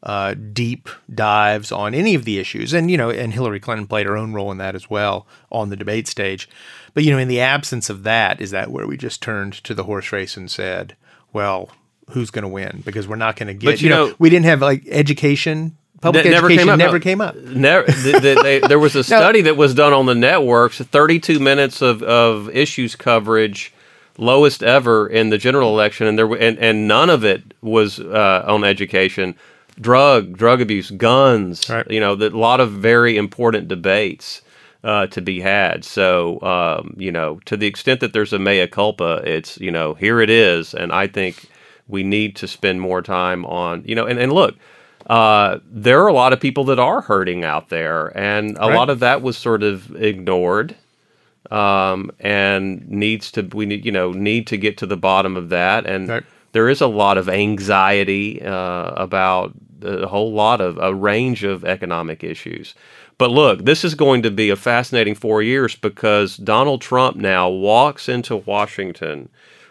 Uh, 0.07 0.35
deep 0.35 0.89
dives 1.13 1.73
on 1.73 1.93
any 1.93 2.15
of 2.15 2.25
the 2.25 2.39
issues, 2.39 2.73
and 2.73 2.89
you 2.93 2.97
know, 2.97 3.11
and 3.11 3.35
Hillary 3.35 3.59
Clinton 3.59 3.89
played 3.89 4.07
her 4.07 4.17
own 4.17 4.33
role 4.33 4.53
in 4.53 4.59
that 4.59 4.77
as 4.77 4.89
well 4.89 5.27
on 5.51 5.69
the 5.69 5.75
debate 5.77 6.07
stage. 6.07 6.49
But 6.95 7.03
you 7.03 7.11
know, 7.11 7.19
in 7.19 7.27
the 7.27 7.41
absence 7.41 7.91
of 7.91 8.05
that, 8.05 8.41
is 8.41 8.53
that 8.53 8.71
where 8.71 8.87
we 8.87 8.97
just 8.97 9.21
turned 9.21 9.55
to 9.65 9.75
the 9.75 9.83
horse 9.83 10.13
race 10.13 10.37
and 10.37 10.49
said, 10.49 10.95
"Well, 11.33 11.71
who's 12.11 12.31
going 12.31 12.45
to 12.45 12.49
win?" 12.49 12.85
Because 12.87 13.09
we're 13.09 13.17
not 13.17 13.35
going 13.35 13.49
to 13.49 13.55
get. 13.55 13.67
But, 13.67 13.81
you 13.83 13.89
you 13.89 13.95
know, 13.97 14.07
know- 14.11 14.15
we 14.21 14.31
didn't 14.31 14.45
have 14.47 14.61
like 14.61 14.85
education. 14.89 15.77
Public 16.01 16.23
That 16.23 16.31
never 16.31 16.47
education 16.47 16.67
came 16.67 16.73
up, 16.73 16.79
never 16.79 16.99
no. 16.99 17.03
came 17.03 17.21
up. 17.21 17.35
Never, 17.37 17.87
th- 17.87 18.23
th- 18.23 18.39
they, 18.43 18.59
there 18.61 18.79
was 18.79 18.95
a 18.95 19.03
study 19.19 19.41
that 19.41 19.57
was 19.57 19.75
done 19.75 19.93
on 19.95 20.05
the 20.07 20.15
networks, 20.15 20.79
32 20.79 21.41
minutes 21.41 21.81
of, 21.83 22.03
of 22.03 22.49
issues 22.51 22.95
coverage, 22.95 23.73
lowest 24.19 24.63
ever 24.63 25.09
in 25.09 25.31
the 25.31 25.39
general 25.39 25.71
election, 25.71 26.07
and 26.07 26.17
there 26.19 26.31
and, 26.35 26.59
and 26.59 26.87
none 26.87 27.09
of 27.11 27.25
it 27.25 27.43
was 27.61 27.99
uh, 27.99 28.45
on 28.47 28.63
education, 28.63 29.35
drug, 29.81 30.37
drug 30.37 30.61
abuse, 30.61 30.91
guns. 30.91 31.69
Right. 31.69 31.89
You 31.91 32.01
know, 32.01 32.15
a 32.15 32.31
lot 32.31 32.61
of 32.61 32.73
very 32.73 33.17
important 33.17 33.69
debates 33.69 34.43
uh, 34.85 35.07
to 35.09 35.21
be 35.21 35.41
had. 35.41 35.85
So, 35.85 36.41
um, 36.43 36.95
you 36.97 37.11
know, 37.11 37.41
to 37.47 37.57
the 37.57 37.67
extent 37.67 38.01
that 38.01 38.13
there's 38.13 38.33
a 38.33 38.39
mea 38.39 38.67
culpa, 38.67 39.23
it's 39.25 39.59
you 39.61 39.71
know 39.71 39.95
here 39.95 40.21
it 40.21 40.31
is, 40.31 40.75
and 40.75 40.93
I 40.93 41.07
think 41.07 41.49
we 41.89 42.03
need 42.03 42.37
to 42.37 42.49
spend 42.49 42.81
more 42.81 43.03
time 43.03 43.45
on 43.47 43.83
you 43.87 43.95
know, 43.95 44.07
and 44.07 44.19
and 44.19 44.33
look 44.33 44.55
uh, 45.09 45.59
there 45.71 46.03
are 46.03 46.09
a 46.09 46.13
lot 46.13 46.33
of 46.33 46.41
people 46.41 46.65
that 46.65 46.79
are 46.79 47.01
hurting 47.01 47.45
out 47.45 47.69
there, 47.69 48.17
and 48.19 48.57
a 48.59 48.69
Right. 48.69 48.75
lot 48.75 48.91
of 48.91 49.01
that 49.01 49.23
was 49.23 49.37
sort 49.37 49.63
of 49.63 49.95
ignored, 50.03 50.75
um, 51.51 52.11
and 52.19 52.89
needs 52.89 53.31
to 53.33 53.43
we 53.43 53.67
need 53.67 53.85
you 53.85 53.93
know 53.93 54.13
need 54.13 54.47
to 54.49 54.57
get 54.57 54.77
to 54.79 54.87
the 54.87 54.97
bottom 54.97 55.37
of 55.37 55.49
that, 55.51 55.87
and 55.87 56.09
Right. 56.09 56.25
there 56.53 56.69
is 56.69 56.81
a 56.81 56.87
lot 56.89 57.19
of 57.19 57.29
anxiety 57.29 58.43
uh, 58.43 58.91
about 58.97 59.53
a 59.83 60.07
whole 60.07 60.33
lot 60.33 60.61
of 60.61 60.79
a 60.79 60.95
range 60.95 61.45
of 61.45 61.65
economic 61.65 62.25
issues. 62.25 62.75
But 63.19 63.31
look, 63.31 63.65
this 63.65 63.85
is 63.85 63.95
going 63.95 64.23
to 64.23 64.31
be 64.31 64.51
a 64.51 64.57
fascinating 64.57 65.15
four 65.15 65.43
years 65.43 65.75
because 65.75 66.37
Donald 66.37 66.83
Trump 66.83 67.17
now 67.17 67.49
walks 67.49 68.09
into 68.09 68.37
Washington 68.37 69.29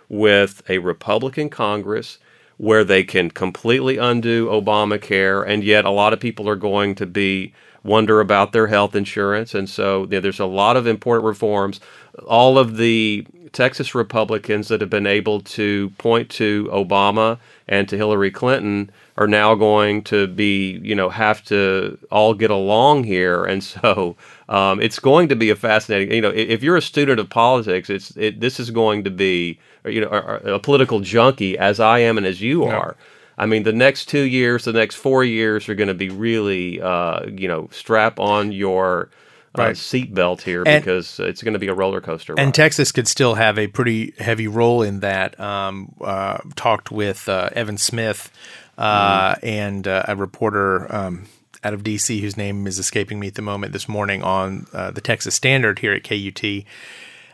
with 0.09 0.63
a 0.69 0.79
Republican 0.79 1.49
Congress 1.49 2.17
where 2.57 2.83
they 2.83 3.03
can 3.03 3.29
completely 3.29 3.97
undo 3.97 4.47
Obamacare, 4.47 5.45
and 5.45 5.63
yet 5.63 5.85
a 5.85 5.89
lot 5.89 6.13
of 6.13 6.19
people 6.19 6.47
are 6.47 6.55
going 6.55 6.95
to 6.95 7.05
be 7.05 7.53
wonder 7.83 8.19
about 8.19 8.51
their 8.51 8.67
health 8.67 8.95
insurance, 8.95 9.53
and 9.53 9.69
so 9.69 10.03
you 10.03 10.09
know, 10.09 10.19
there's 10.19 10.39
a 10.39 10.45
lot 10.45 10.75
of 10.75 10.87
important 10.87 11.25
reforms. 11.25 11.79
All 12.27 12.57
of 12.57 12.77
the 12.77 13.27
Texas 13.51 13.93
Republicans 13.93 14.69
that 14.69 14.81
have 14.81 14.89
been 14.89 15.05
able 15.05 15.41
to 15.41 15.91
point 15.97 16.29
to 16.31 16.69
Obama 16.71 17.37
and 17.67 17.87
to 17.89 17.97
Hillary 17.97 18.31
Clinton 18.31 18.89
are 19.17 19.27
now 19.27 19.55
going 19.55 20.03
to 20.03 20.27
be, 20.27 20.79
you 20.83 20.93
know, 20.93 21.09
have 21.09 21.41
to 21.45 21.97
all 22.11 22.33
get 22.33 22.51
along 22.51 23.03
here, 23.05 23.45
and 23.45 23.63
so 23.63 24.15
um, 24.49 24.81
it's 24.81 24.99
going 24.99 25.29
to 25.29 25.35
be 25.35 25.49
a 25.49 25.55
fascinating. 25.55 26.13
You 26.13 26.21
know, 26.21 26.29
if 26.31 26.61
you're 26.63 26.77
a 26.77 26.81
student 26.81 27.19
of 27.19 27.29
politics, 27.29 27.89
it's 27.89 28.15
it, 28.17 28.39
this 28.41 28.59
is 28.59 28.71
going 28.71 29.03
to 29.05 29.09
be, 29.09 29.59
you 29.85 30.01
know, 30.01 30.07
or 30.07 30.35
a 30.37 30.59
political 30.59 30.99
junkie 30.99 31.57
as 31.57 31.79
I 31.79 31.99
am 31.99 32.17
and 32.17 32.27
as 32.27 32.41
you 32.41 32.63
are. 32.65 32.97
I 33.37 33.45
mean, 33.45 33.63
the 33.63 33.73
next 33.73 34.05
two 34.07 34.21
years, 34.23 34.63
the 34.63 34.71
next 34.73 34.95
four 34.95 35.23
years 35.25 35.67
are 35.67 35.75
going 35.75 35.89
to 35.89 35.93
be 35.93 36.09
really, 36.09 36.81
uh, 36.81 37.25
you 37.27 37.47
know, 37.49 37.67
strap 37.71 38.17
on 38.19 38.51
your 38.53 39.09
uh, 39.57 39.61
Right. 39.61 39.75
seatbelt 39.75 40.41
here 40.41 40.63
And- 40.65 40.83
because 40.83 41.19
it's 41.19 41.41
going 41.43 41.53
to 41.53 41.59
be 41.59 41.67
a 41.67 41.73
roller 41.73 41.99
coaster. 42.01 42.35
And. 42.37 42.53
Texas 42.53 42.91
could 42.93 43.07
still 43.09 43.35
have 43.35 43.57
a 43.59 43.67
pretty 43.67 44.13
heavy 44.19 44.47
role 44.47 44.81
in 44.81 44.99
that. 45.01 45.37
Um, 45.39 45.93
uh, 46.01 46.37
talked 46.55 46.91
with 46.91 47.27
uh, 47.29 47.49
Evan 47.53 47.77
Smith 47.77 48.31
uh, 48.77 49.35
and 49.43 49.87
uh, 49.87 50.03
a 50.07 50.15
reporter 50.15 50.93
um, 50.93 51.25
out 51.63 51.73
of 51.73 51.83
DC 51.83 52.21
whose 52.21 52.37
name 52.37 52.67
is 52.67 52.79
escaping 52.79 53.19
me 53.19 53.27
at 53.27 53.35
the 53.35 53.41
moment 53.41 53.73
this 53.73 53.89
morning 53.89 54.21
on 54.23 54.67
uh, 54.73 54.91
the 54.91 55.01
Texas 55.01 55.35
Standard 55.35 55.79
here 55.79 55.93
at 55.93 56.03
KUT 56.03 56.63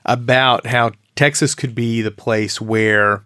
about 0.06 0.68
how 0.68 0.92
Texas 1.16 1.54
could 1.54 1.76
be 1.76 2.02
the 2.02 2.12
place 2.12 2.62
where 2.62 3.24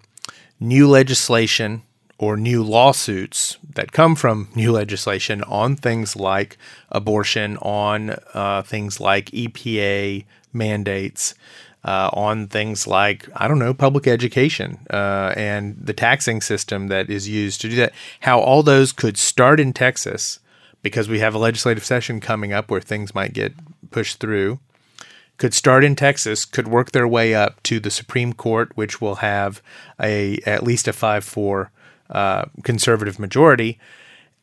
new 0.60 0.89
legislation 0.89 1.84
or 2.17 2.38
new 2.38 2.63
lawsuits 2.63 3.57
that 3.74 3.91
come 3.91 4.15
from 4.15 4.48
new 4.55 4.72
legislation 4.72 5.43
on 5.43 5.75
things 5.75 6.15
like 6.15 6.57
abortion, 6.89 7.57
on 7.57 8.15
uh, 8.34 8.62
things 8.63 9.00
like 9.00 9.29
EPA 9.31 10.25
mandates, 10.53 11.36
uh, 11.86 12.10
on 12.13 12.48
things 12.48 12.88
like, 12.88 13.30
I 13.36 13.48
don't 13.48 13.60
know, 13.60 13.74
public 13.74 14.08
education 14.08 14.80
uh, 14.89 15.34
and 15.38 15.77
the 15.80 15.94
taxing 15.94 16.42
system 16.42 16.88
that 16.88 17.10
is 17.10 17.30
used 17.30 17.62
to 17.62 17.70
do 17.70 17.75
that, 17.77 17.94
how 18.22 18.39
all 18.39 18.63
those 18.63 18.92
could 18.92 19.18
start 19.18 19.60
in 19.60 19.72
Texas 19.72 20.39
because 20.82 21.08
we 21.08 21.20
have 21.20 21.34
a 21.34 21.39
legislative 21.39 21.86
session 21.86 22.20
coming 22.20 22.51
up 22.51 22.70
where 22.70 22.82
things 22.82 23.15
might 23.15 23.34
get 23.34 23.54
pushed 23.92 24.20
through 24.20 24.60
could 25.38 25.54
start 25.54 25.84
in 25.84 25.96
Texas, 25.96 26.46
could 26.46 26.68
work 26.68 26.92
their 26.92 27.08
way 27.08 27.34
up 27.34 27.62
to 27.63 27.80
the 27.80 27.92
Supreme 27.92 28.34
Court, 28.34 28.72
which 28.75 29.01
will 29.01 29.15
have 29.15 29.62
a 30.00 30.39
at 30.46 30.63
least 30.63 30.88
a 30.88 30.94
five 30.94 31.24
four 31.24 31.72
uh, 32.10 32.46
conservative 32.63 33.20
majority, 33.20 33.77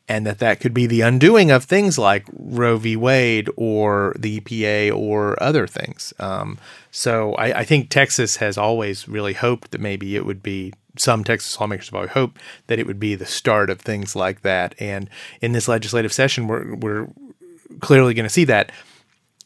and 0.07 0.25
that 0.25 0.39
that 0.39 0.59
could 0.59 0.73
be 0.73 0.85
the 0.85 1.01
undoing 1.01 1.49
of 1.49 1.63
things 1.63 1.97
like 1.97 2.25
Roe 2.33 2.77
v. 2.77 2.95
Wade 2.95 3.49
or 3.55 4.13
the 4.19 4.39
EPA 4.39 4.95
or 4.95 5.41
other 5.41 5.65
things. 5.65 6.13
Um, 6.19 6.57
so 6.91 7.33
I, 7.35 7.59
I 7.59 7.63
think 7.63 7.89
Texas 7.89 8.37
has 8.37 8.57
always 8.57 9.07
really 9.07 9.33
hoped 9.33 9.71
that 9.71 9.81
maybe 9.81 10.15
it 10.15 10.25
would 10.25 10.43
be. 10.43 10.73
Some 10.95 11.23
Texas 11.23 11.59
lawmakers 11.59 11.87
have 11.87 11.95
always 11.95 12.11
hoped 12.11 12.39
that 12.67 12.77
it 12.77 12.85
would 12.85 12.99
be 12.99 13.15
the 13.15 13.25
start 13.25 13.71
of 13.71 13.81
things 13.81 14.15
like 14.15 14.41
that. 14.41 14.75
And 14.77 15.09
in 15.41 15.51
this 15.53 15.67
legislative 15.67 16.13
session, 16.13 16.47
we're 16.47 16.75
we're 16.75 17.07
clearly 17.79 18.13
going 18.13 18.25
to 18.25 18.29
see 18.29 18.45
that 18.45 18.71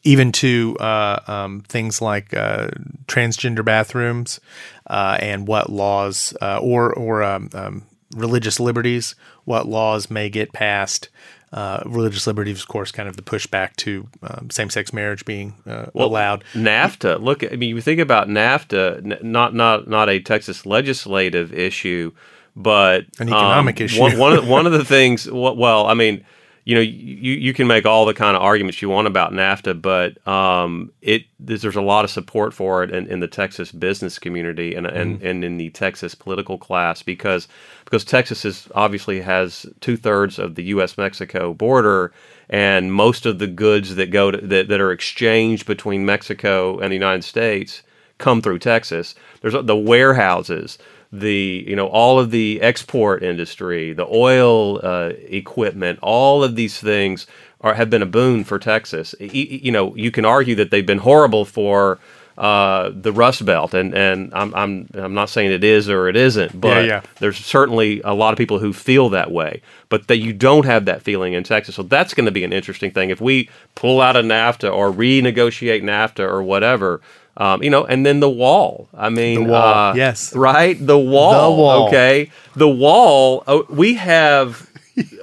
even 0.04 0.30
to 0.32 0.76
uh, 0.78 1.20
um, 1.26 1.60
things 1.68 2.02
like 2.02 2.34
uh, 2.34 2.68
transgender 3.06 3.64
bathrooms 3.64 4.40
uh, 4.88 5.18
and 5.20 5.46
what 5.46 5.70
laws 5.70 6.36
uh, 6.42 6.58
or 6.58 6.92
or 6.92 7.22
um, 7.22 7.48
um, 7.54 7.86
religious 8.14 8.60
liberties, 8.60 9.14
what 9.48 9.66
laws 9.66 10.10
may 10.10 10.28
get 10.28 10.52
passed. 10.52 11.08
Uh, 11.50 11.82
religious 11.86 12.26
liberties, 12.26 12.60
of 12.60 12.68
course, 12.68 12.92
kind 12.92 13.08
of 13.08 13.16
the 13.16 13.22
pushback 13.22 13.74
to 13.76 14.06
um, 14.22 14.50
same-sex 14.50 14.92
marriage 14.92 15.24
being 15.24 15.54
uh, 15.66 15.86
allowed. 15.94 16.44
NAFTA. 16.52 17.22
Look, 17.22 17.42
I 17.42 17.56
mean, 17.56 17.74
you 17.74 17.80
think 17.80 18.00
about 18.00 18.28
NAFTA, 18.28 18.98
n- 18.98 19.18
not 19.22 19.54
not 19.54 19.88
not 19.88 20.10
a 20.10 20.20
Texas 20.20 20.66
legislative 20.66 21.54
issue, 21.54 22.12
but 22.54 23.06
An 23.18 23.28
economic 23.28 23.80
um, 23.80 23.84
issue. 23.86 24.00
One, 24.02 24.18
one, 24.18 24.32
of, 24.34 24.46
one 24.56 24.66
of 24.66 24.72
the 24.72 24.84
things. 24.84 25.30
Well, 25.30 25.86
I 25.86 25.94
mean, 25.94 26.22
you 26.68 26.74
know, 26.74 26.82
you, 26.82 27.32
you 27.32 27.54
can 27.54 27.66
make 27.66 27.86
all 27.86 28.04
the 28.04 28.12
kind 28.12 28.36
of 28.36 28.42
arguments 28.42 28.82
you 28.82 28.90
want 28.90 29.06
about 29.06 29.32
NAFTA, 29.32 29.80
but 29.80 30.28
um, 30.28 30.92
it 31.00 31.24
there's, 31.40 31.62
there's, 31.62 31.76
a 31.76 31.80
lot 31.80 32.04
of 32.04 32.10
support 32.10 32.52
for 32.52 32.84
it 32.84 32.90
in, 32.90 33.06
in 33.06 33.20
the 33.20 33.26
Texas 33.26 33.72
business 33.72 34.18
community 34.18 34.74
and, 34.74 34.86
and, 34.86 35.18
mm. 35.18 35.24
and 35.24 35.44
in 35.44 35.56
the 35.56 35.70
Texas 35.70 36.14
political 36.14 36.58
class 36.58 37.02
because 37.02 37.48
because 37.86 38.04
Texas 38.04 38.44
is 38.44 38.68
obviously 38.74 39.22
has 39.22 39.64
two 39.80 39.96
thirds 39.96 40.38
of 40.38 40.56
the 40.56 40.64
U.S. 40.64 40.98
Mexico 40.98 41.54
border, 41.54 42.12
and 42.50 42.92
most 42.92 43.24
of 43.24 43.38
the 43.38 43.46
goods 43.46 43.94
that 43.94 44.10
go 44.10 44.30
to, 44.30 44.36
that 44.36 44.68
that 44.68 44.78
are 44.78 44.92
exchanged 44.92 45.64
between 45.64 46.04
Mexico 46.04 46.78
and 46.80 46.92
the 46.92 46.96
United 46.96 47.24
States 47.24 47.82
come 48.18 48.42
through 48.42 48.58
Texas. 48.58 49.14
There's 49.40 49.54
the 49.54 49.74
warehouses 49.74 50.76
the 51.12 51.64
you 51.66 51.74
know 51.74 51.86
all 51.86 52.18
of 52.18 52.30
the 52.30 52.60
export 52.60 53.22
industry, 53.22 53.92
the 53.92 54.06
oil 54.06 54.84
uh, 54.84 55.12
equipment, 55.28 55.98
all 56.02 56.44
of 56.44 56.56
these 56.56 56.78
things 56.78 57.26
are 57.60 57.74
have 57.74 57.90
been 57.90 58.02
a 58.02 58.06
boon 58.06 58.44
for 58.44 58.58
Texas. 58.58 59.14
E- 59.20 59.60
you 59.62 59.72
know, 59.72 59.94
you 59.96 60.10
can 60.10 60.24
argue 60.24 60.54
that 60.56 60.70
they've 60.70 60.86
been 60.86 60.98
horrible 60.98 61.44
for 61.44 61.98
uh, 62.38 62.92
the 62.94 63.12
Rust 63.12 63.44
Belt, 63.44 63.74
and 63.74 63.92
and 63.94 64.32
I'm 64.32 64.54
I'm 64.54 64.88
I'm 64.94 65.14
not 65.14 65.28
saying 65.28 65.50
it 65.50 65.64
is 65.64 65.88
or 65.88 66.08
it 66.08 66.16
isn't, 66.16 66.58
but 66.60 66.84
yeah, 66.84 66.88
yeah. 66.88 67.00
there's 67.18 67.36
certainly 67.36 68.00
a 68.04 68.14
lot 68.14 68.32
of 68.32 68.38
people 68.38 68.60
who 68.60 68.72
feel 68.72 69.08
that 69.08 69.32
way, 69.32 69.60
but 69.88 70.06
that 70.06 70.18
you 70.18 70.32
don't 70.32 70.64
have 70.64 70.84
that 70.84 71.02
feeling 71.02 71.32
in 71.32 71.42
Texas. 71.42 71.74
So 71.74 71.82
that's 71.82 72.14
going 72.14 72.26
to 72.26 72.32
be 72.32 72.44
an 72.44 72.52
interesting 72.52 72.92
thing 72.92 73.10
if 73.10 73.20
we 73.20 73.50
pull 73.74 74.00
out 74.00 74.14
of 74.14 74.24
NAFTA 74.24 74.72
or 74.72 74.92
renegotiate 74.92 75.82
NAFTA 75.82 76.20
or 76.20 76.42
whatever. 76.42 77.00
Um, 77.38 77.62
you 77.62 77.70
know, 77.70 77.84
and 77.84 78.04
then 78.04 78.18
the 78.18 78.28
wall. 78.28 78.88
I 78.92 79.10
mean, 79.10 79.44
the 79.44 79.50
wall. 79.50 79.74
Uh, 79.74 79.94
yes, 79.94 80.34
right. 80.34 80.76
The 80.78 80.98
wall. 80.98 81.54
The 81.54 81.62
wall. 81.62 81.86
Okay, 81.86 82.30
the 82.56 82.68
wall. 82.68 83.44
Uh, 83.46 83.62
we 83.68 83.94
have 83.94 84.68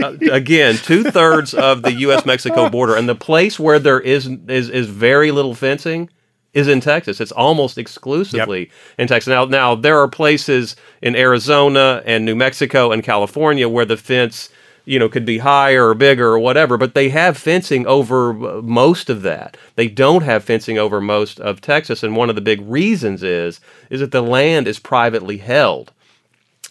uh, 0.01 0.15
again 0.31 0.77
two 0.77 1.03
thirds 1.03 1.53
of 1.53 1.81
the 1.81 1.91
U.S. 1.91 2.25
Mexico 2.25 2.69
border, 2.71 2.95
and 2.95 3.09
the 3.09 3.15
place 3.15 3.59
where 3.59 3.79
there 3.79 3.99
is 3.99 4.27
is 4.47 4.69
is 4.69 4.87
very 4.87 5.31
little 5.31 5.53
fencing 5.53 6.09
is 6.53 6.69
in 6.69 6.79
Texas. 6.79 7.19
It's 7.19 7.33
almost 7.33 7.77
exclusively 7.77 8.59
yep. 8.61 8.69
in 8.97 9.07
Texas. 9.07 9.27
Now, 9.27 9.43
now 9.43 9.75
there 9.75 9.99
are 9.99 10.07
places 10.07 10.77
in 11.01 11.13
Arizona 11.13 12.01
and 12.05 12.23
New 12.23 12.33
Mexico 12.35 12.93
and 12.93 13.03
California 13.03 13.67
where 13.67 13.83
the 13.83 13.97
fence 13.97 14.49
you 14.85 14.99
know 14.99 15.09
could 15.09 15.25
be 15.25 15.39
higher 15.39 15.89
or 15.89 15.93
bigger 15.93 16.27
or 16.27 16.39
whatever 16.39 16.77
but 16.77 16.93
they 16.93 17.09
have 17.09 17.37
fencing 17.37 17.85
over 17.87 18.31
uh, 18.31 18.61
most 18.61 19.09
of 19.09 19.21
that 19.21 19.57
they 19.75 19.87
don't 19.87 20.23
have 20.23 20.43
fencing 20.43 20.77
over 20.77 21.01
most 21.01 21.39
of 21.39 21.61
texas 21.61 22.03
and 22.03 22.15
one 22.15 22.29
of 22.29 22.35
the 22.35 22.41
big 22.41 22.61
reasons 22.61 23.23
is 23.23 23.59
is 23.89 23.99
that 23.99 24.11
the 24.11 24.21
land 24.21 24.67
is 24.67 24.79
privately 24.79 25.37
held 25.37 25.91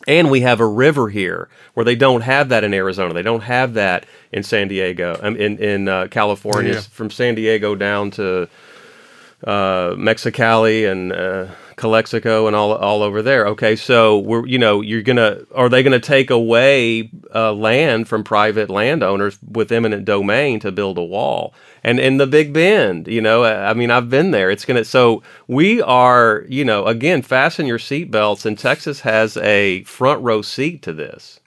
and 0.06 0.30
we 0.30 0.40
have 0.42 0.60
a 0.60 0.66
river 0.66 1.08
here 1.08 1.48
where 1.74 1.84
they 1.84 1.96
don't 1.96 2.20
have 2.22 2.50
that 2.50 2.64
in 2.64 2.74
Arizona. 2.74 3.14
They 3.14 3.22
don't 3.22 3.42
have 3.42 3.74
that 3.74 4.04
in 4.32 4.42
San 4.42 4.68
Diego, 4.68 5.18
um, 5.22 5.36
in 5.36 5.58
in 5.58 5.88
uh, 5.88 6.08
California, 6.10 6.74
yeah. 6.74 6.80
from 6.80 7.10
San 7.10 7.34
Diego 7.34 7.74
down 7.74 8.10
to 8.12 8.48
uh, 9.46 9.90
Mexicali 9.90 10.90
and 10.90 11.12
uh, 11.12 11.46
Calexico 11.76 12.46
and 12.46 12.54
all 12.54 12.72
all 12.72 13.02
over 13.02 13.22
there. 13.22 13.46
Okay, 13.48 13.76
so 13.76 14.18
we're 14.18 14.46
you 14.46 14.58
know 14.58 14.80
you're 14.80 15.02
gonna 15.02 15.40
are 15.54 15.68
they 15.68 15.82
gonna 15.82 16.00
take 16.00 16.30
away 16.30 17.10
uh, 17.34 17.52
land 17.52 18.08
from 18.08 18.24
private 18.24 18.70
landowners 18.70 19.38
with 19.42 19.72
eminent 19.72 20.04
domain 20.04 20.60
to 20.60 20.72
build 20.72 20.98
a 20.98 21.02
wall? 21.02 21.54
And 21.82 22.00
in 22.00 22.16
the 22.16 22.26
Big 22.26 22.52
Bend, 22.52 23.08
you 23.08 23.20
know, 23.20 23.44
I 23.44 23.74
mean, 23.74 23.90
I've 23.90 24.08
been 24.08 24.30
there. 24.30 24.50
It's 24.50 24.64
gonna 24.64 24.84
so 24.84 25.22
we 25.48 25.82
are 25.82 26.44
you 26.48 26.64
know 26.64 26.86
again 26.86 27.22
fasten 27.22 27.66
your 27.66 27.78
seatbelts. 27.78 28.46
And 28.46 28.58
Texas 28.58 29.00
has 29.00 29.36
a 29.38 29.82
front 29.84 30.22
row 30.22 30.42
seat 30.42 30.82
to 30.82 30.92
this. 30.92 31.40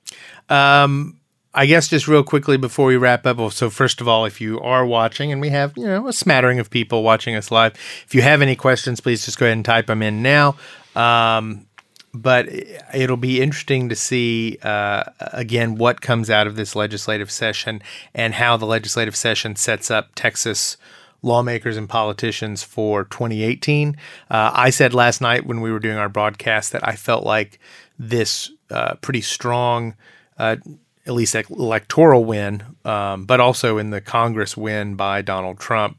Um, 0.50 1.17
I 1.58 1.66
guess 1.66 1.88
just 1.88 2.08
real 2.08 2.24
quickly 2.24 2.56
before 2.56 2.86
we 2.86 2.98
wrap 2.98 3.26
up. 3.26 3.52
So 3.52 3.72
first 3.72 4.00
of 4.00 4.08
all, 4.08 4.26
if 4.26 4.40
you 4.40 4.60
are 4.62 4.86
watching, 4.86 5.32
and 5.32 5.42
we 5.42 5.50
have 5.50 5.74
you 5.76 5.88
know 5.88 6.08
a 6.08 6.14
smattering 6.14 6.60
of 6.60 6.70
people 6.70 7.02
watching 7.02 7.36
us 7.36 7.50
live, 7.50 7.74
if 8.06 8.14
you 8.14 8.22
have 8.22 8.44
any 8.44 8.56
questions, 8.56 9.02
please 9.02 9.26
just 9.26 9.40
go 9.40 9.48
ahead 9.48 9.58
and 9.58 9.66
type 9.66 9.88
them 9.88 10.04
in 10.04 10.22
now. 10.22 10.56
Um, 10.96 11.66
but 12.14 12.48
it'll 12.94 13.18
be 13.18 13.42
interesting 13.42 13.90
to 13.90 13.96
see 13.96 14.60
uh, 14.62 15.04
again 15.20 15.76
what 15.76 16.02
comes 16.02 16.30
out 16.30 16.46
of 16.46 16.58
this 16.58 16.76
legislative 16.76 17.32
session 17.32 17.82
and 18.14 18.36
how 18.36 18.56
the 18.56 18.68
legislative 18.68 19.16
session 19.16 19.56
sets 19.56 19.90
up 19.90 20.10
Texas 20.14 20.78
lawmakers 21.24 21.76
and 21.76 21.90
politicians 21.90 22.62
for 22.62 23.06
2018. 23.06 23.98
Uh, 24.30 24.52
I 24.54 24.70
said 24.70 24.94
last 24.94 25.22
night 25.22 25.48
when 25.48 25.62
we 25.62 25.72
were 25.72 25.80
doing 25.80 25.98
our 25.98 26.10
broadcast 26.10 26.72
that 26.74 26.88
I 26.88 26.96
felt 26.96 27.26
like 27.26 27.60
this 27.98 28.52
uh, 28.70 28.94
pretty 29.02 29.22
strong 29.22 29.96
uh, 30.38 30.58
at 31.08 31.14
least 31.14 31.36
electoral 31.36 32.26
win, 32.26 32.64
um, 32.86 33.26
but 33.26 33.40
also 33.40 33.78
in 33.78 33.90
the 33.90 34.02
Congress 34.02 34.58
win 34.58 34.96
by 34.96 35.22
Donald 35.22 35.60
Trump, 35.60 35.98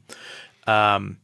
um, 0.67 1.17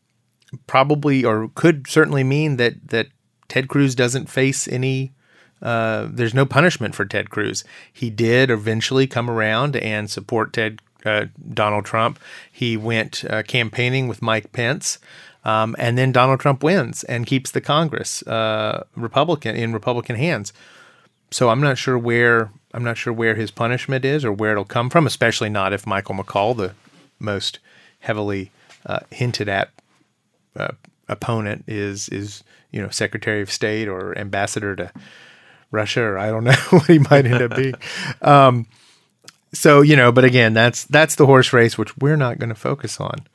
probably 0.67 1.23
or 1.23 1.49
could 1.55 1.87
certainly 1.87 2.23
mean 2.23 2.57
that 2.57 2.89
that 2.89 3.07
Ted 3.47 3.67
Cruz 3.67 3.95
doesn't 3.95 4.29
face 4.29 4.67
any. 4.67 5.13
Uh, 5.61 6.07
there's 6.11 6.33
no 6.33 6.45
punishment 6.45 6.95
for 6.95 7.05
Ted 7.05 7.29
Cruz. 7.29 7.63
He 7.91 8.09
did 8.09 8.49
eventually 8.49 9.07
come 9.07 9.29
around 9.29 9.75
and 9.75 10.09
support 10.09 10.53
Ted 10.53 10.81
uh, 11.05 11.25
Donald 11.53 11.85
Trump. 11.85 12.19
He 12.51 12.75
went 12.75 13.23
uh, 13.29 13.43
campaigning 13.43 14.07
with 14.07 14.21
Mike 14.21 14.51
Pence. 14.51 14.99
Um, 15.43 15.75
and 15.77 15.95
then 15.95 16.11
Donald 16.11 16.39
Trump 16.39 16.63
wins 16.63 17.03
and 17.03 17.27
keeps 17.27 17.51
the 17.51 17.61
Congress 17.61 18.23
uh, 18.23 18.83
Republican 18.95 19.55
in 19.55 19.73
Republican 19.73 20.15
hands. 20.15 20.51
So 21.29 21.49
I'm 21.49 21.61
not 21.61 21.77
sure 21.77 21.99
where 21.99 22.51
I'm 22.75 22.83
not 22.83 22.97
sure 22.97 23.13
where 23.13 23.35
his 23.35 23.51
punishment 23.51 24.03
is 24.03 24.25
or 24.25 24.33
where 24.33 24.51
it'll 24.51 24.65
come 24.65 24.89
from, 24.89 25.07
especially 25.07 25.49
not 25.49 25.71
if 25.71 25.87
Michael 25.87 26.13
McCall, 26.13 26.57
the 26.57 26.73
most 27.19 27.59
heavily 27.99 28.51
uh, 28.85 28.99
hinted 29.11 29.47
at 29.47 29.71
uh, 30.57 30.73
opponent, 31.07 31.63
is 31.67 32.09
is 32.09 32.43
you 32.71 32.81
know 32.81 32.89
Secretary 32.89 33.41
of 33.41 33.49
State 33.49 33.87
or 33.87 34.15
ambassador 34.17 34.75
to 34.75 34.91
Russia, 35.71 36.01
or 36.01 36.17
I 36.17 36.27
don't 36.27 36.43
know 36.43 36.51
what 36.69 36.87
he 36.87 36.99
might 36.99 37.25
end 37.25 37.41
up 37.41 37.55
being. 37.55 37.75
Um, 38.21 38.67
so 39.53 39.79
you 39.79 39.95
know, 39.95 40.11
but 40.11 40.25
again, 40.25 40.53
that's 40.53 40.83
that's 40.83 41.15
the 41.15 41.25
horse 41.25 41.53
race, 41.53 41.77
which 41.77 41.95
we're 41.97 42.17
not 42.17 42.39
going 42.39 42.49
to 42.49 42.55
focus 42.55 42.99
on. 42.99 43.25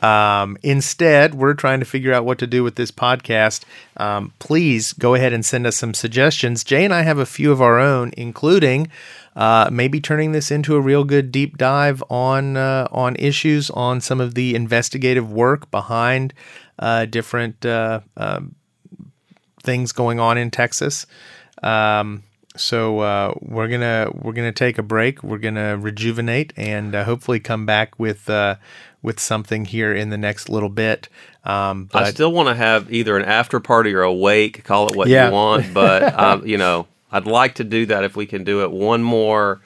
Um, 0.00 0.56
instead, 0.62 1.34
we're 1.34 1.54
trying 1.54 1.80
to 1.80 1.86
figure 1.86 2.12
out 2.12 2.24
what 2.24 2.38
to 2.38 2.46
do 2.46 2.62
with 2.62 2.76
this 2.76 2.90
podcast. 2.90 3.64
Um, 3.96 4.32
please 4.38 4.92
go 4.92 5.14
ahead 5.14 5.32
and 5.32 5.44
send 5.44 5.66
us 5.66 5.76
some 5.76 5.94
suggestions. 5.94 6.62
Jay 6.64 6.84
and 6.84 6.94
I 6.94 7.02
have 7.02 7.18
a 7.18 7.26
few 7.26 7.50
of 7.50 7.60
our 7.60 7.78
own, 7.78 8.12
including 8.16 8.88
uh, 9.34 9.68
maybe 9.72 10.00
turning 10.00 10.32
this 10.32 10.50
into 10.50 10.76
a 10.76 10.80
real 10.80 11.04
good 11.04 11.30
deep 11.32 11.58
dive 11.58 12.02
on 12.10 12.56
uh, 12.56 12.88
on 12.90 13.16
issues, 13.16 13.70
on 13.70 14.00
some 14.00 14.20
of 14.20 14.34
the 14.34 14.54
investigative 14.54 15.32
work 15.32 15.70
behind 15.70 16.34
uh, 16.78 17.04
different 17.04 17.64
uh, 17.64 18.00
um, 18.16 18.54
things 19.62 19.92
going 19.92 20.20
on 20.20 20.38
in 20.38 20.50
Texas. 20.50 21.06
Um, 21.62 22.22
so 22.58 23.00
uh, 23.00 23.34
we're 23.40 23.68
gonna 23.68 24.10
we're 24.14 24.32
gonna 24.32 24.52
take 24.52 24.78
a 24.78 24.82
break. 24.82 25.22
We're 25.22 25.38
gonna 25.38 25.76
rejuvenate 25.76 26.52
and 26.56 26.94
uh, 26.94 27.04
hopefully 27.04 27.40
come 27.40 27.66
back 27.66 27.98
with 27.98 28.28
uh, 28.28 28.56
with 29.02 29.20
something 29.20 29.64
here 29.64 29.94
in 29.94 30.10
the 30.10 30.18
next 30.18 30.48
little 30.48 30.68
bit. 30.68 31.08
Um, 31.44 31.88
I 31.94 32.10
still 32.10 32.32
want 32.32 32.48
to 32.48 32.54
have 32.54 32.92
either 32.92 33.16
an 33.16 33.24
after 33.24 33.60
party 33.60 33.94
or 33.94 34.02
a 34.02 34.12
wake. 34.12 34.64
Call 34.64 34.88
it 34.88 34.96
what 34.96 35.08
yeah. 35.08 35.28
you 35.28 35.32
want, 35.32 35.72
but 35.72 36.18
um, 36.18 36.46
you 36.46 36.58
know, 36.58 36.86
I'd 37.10 37.26
like 37.26 37.54
to 37.56 37.64
do 37.64 37.86
that 37.86 38.04
if 38.04 38.16
we 38.16 38.26
can 38.26 38.44
do 38.44 38.62
it 38.62 38.70
one 38.70 39.02
more. 39.02 39.60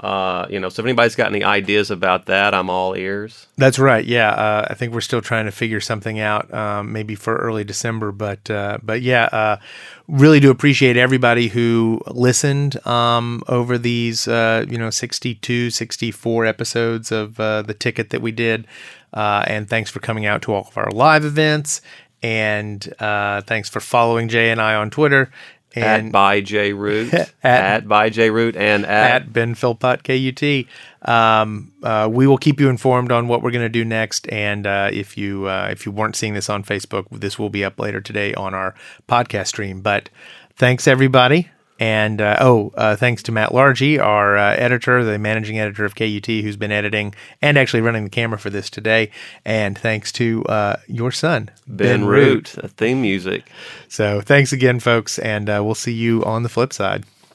Uh, 0.00 0.46
you 0.50 0.58
know, 0.58 0.68
so 0.68 0.80
if 0.80 0.86
anybody's 0.86 1.14
got 1.14 1.28
any 1.28 1.44
ideas 1.44 1.90
about 1.90 2.26
that, 2.26 2.54
I'm 2.54 2.68
all 2.70 2.94
ears. 2.94 3.46
That's 3.56 3.78
right. 3.78 4.04
Yeah, 4.04 4.30
uh, 4.30 4.66
I 4.70 4.74
think 4.74 4.92
we're 4.92 5.00
still 5.00 5.20
trying 5.20 5.46
to 5.46 5.52
figure 5.52 5.80
something 5.80 6.20
out, 6.20 6.52
um, 6.52 6.92
maybe 6.92 7.14
for 7.14 7.36
early 7.36 7.64
December. 7.64 8.12
But 8.12 8.50
uh, 8.50 8.78
but 8.82 9.02
yeah, 9.02 9.24
uh, 9.26 9.56
really 10.08 10.40
do 10.40 10.50
appreciate 10.50 10.96
everybody 10.96 11.48
who 11.48 12.00
listened 12.06 12.84
um, 12.86 13.42
over 13.48 13.78
these 13.78 14.26
uh, 14.26 14.66
you 14.68 14.78
know 14.78 14.90
62, 14.90 15.70
64 15.70 16.46
episodes 16.46 17.12
of 17.12 17.38
uh, 17.38 17.62
the 17.62 17.74
ticket 17.74 18.10
that 18.10 18.22
we 18.22 18.32
did. 18.32 18.66
and 19.12 19.68
thanks 19.68 19.90
for 19.90 20.00
coming 20.00 20.26
out 20.26 20.42
to 20.42 20.52
all 20.52 20.66
of 20.68 20.76
our 20.76 20.90
live 20.90 21.24
events. 21.24 21.80
And 22.22 22.82
thanks 23.46 23.68
for 23.68 23.80
following 23.80 24.28
Jay 24.28 24.50
and 24.50 24.60
I 24.60 24.74
on 24.74 24.90
Twitter 24.90 25.30
and 25.74 26.06
at 26.06 26.12
by 26.12 26.40
J 26.40 26.72
Root, 26.72 27.12
at, 27.14 27.34
at 27.42 27.88
by 27.88 28.10
J 28.10 28.30
Root, 28.30 28.56
and 28.56 28.84
at, 28.84 29.22
at 29.22 29.32
Ben 29.32 29.54
Philpott 29.54 30.02
KUT. 30.04 30.66
Um, 31.02 31.72
uh, 31.82 32.08
we 32.10 32.26
will 32.26 32.38
keep 32.38 32.60
you 32.60 32.68
informed 32.68 33.12
on 33.12 33.28
what 33.28 33.42
we're 33.42 33.50
going 33.50 33.64
to 33.64 33.68
do 33.68 33.84
next. 33.84 34.30
And 34.32 34.66
uh, 34.66 34.90
if 34.92 35.18
you 35.18 35.48
uh, 35.48 35.68
if 35.70 35.84
you 35.86 35.92
weren't 35.92 36.16
seeing 36.16 36.34
this 36.34 36.48
on 36.48 36.64
Facebook, 36.64 37.06
this 37.10 37.38
will 37.38 37.50
be 37.50 37.64
up 37.64 37.78
later 37.78 38.00
today 38.00 38.34
on 38.34 38.54
our 38.54 38.74
podcast 39.08 39.48
stream. 39.48 39.80
But 39.80 40.08
thanks 40.56 40.86
everybody. 40.86 41.50
And 41.78 42.20
uh, 42.20 42.36
oh, 42.40 42.72
uh, 42.76 42.96
thanks 42.96 43.22
to 43.24 43.32
Matt 43.32 43.50
Largey, 43.50 44.00
our 44.00 44.36
uh, 44.36 44.54
editor, 44.54 45.04
the 45.04 45.18
managing 45.18 45.58
editor 45.58 45.84
of 45.84 45.94
KUT, 45.94 46.26
who's 46.26 46.56
been 46.56 46.70
editing 46.70 47.14
and 47.42 47.58
actually 47.58 47.80
running 47.80 48.04
the 48.04 48.10
camera 48.10 48.38
for 48.38 48.50
this 48.50 48.70
today. 48.70 49.10
And 49.44 49.76
thanks 49.76 50.12
to 50.12 50.44
uh, 50.44 50.76
your 50.86 51.10
son, 51.10 51.50
Ben, 51.66 52.00
ben 52.00 52.04
Root, 52.04 52.56
Root, 52.56 52.70
theme 52.72 53.02
music. 53.02 53.50
So 53.88 54.20
thanks 54.20 54.52
again, 54.52 54.78
folks, 54.78 55.18
and 55.18 55.50
uh, 55.50 55.62
we'll 55.64 55.74
see 55.74 55.92
you 55.92 56.24
on 56.24 56.44
the 56.44 56.48
flip 56.48 56.72
side. 56.72 57.04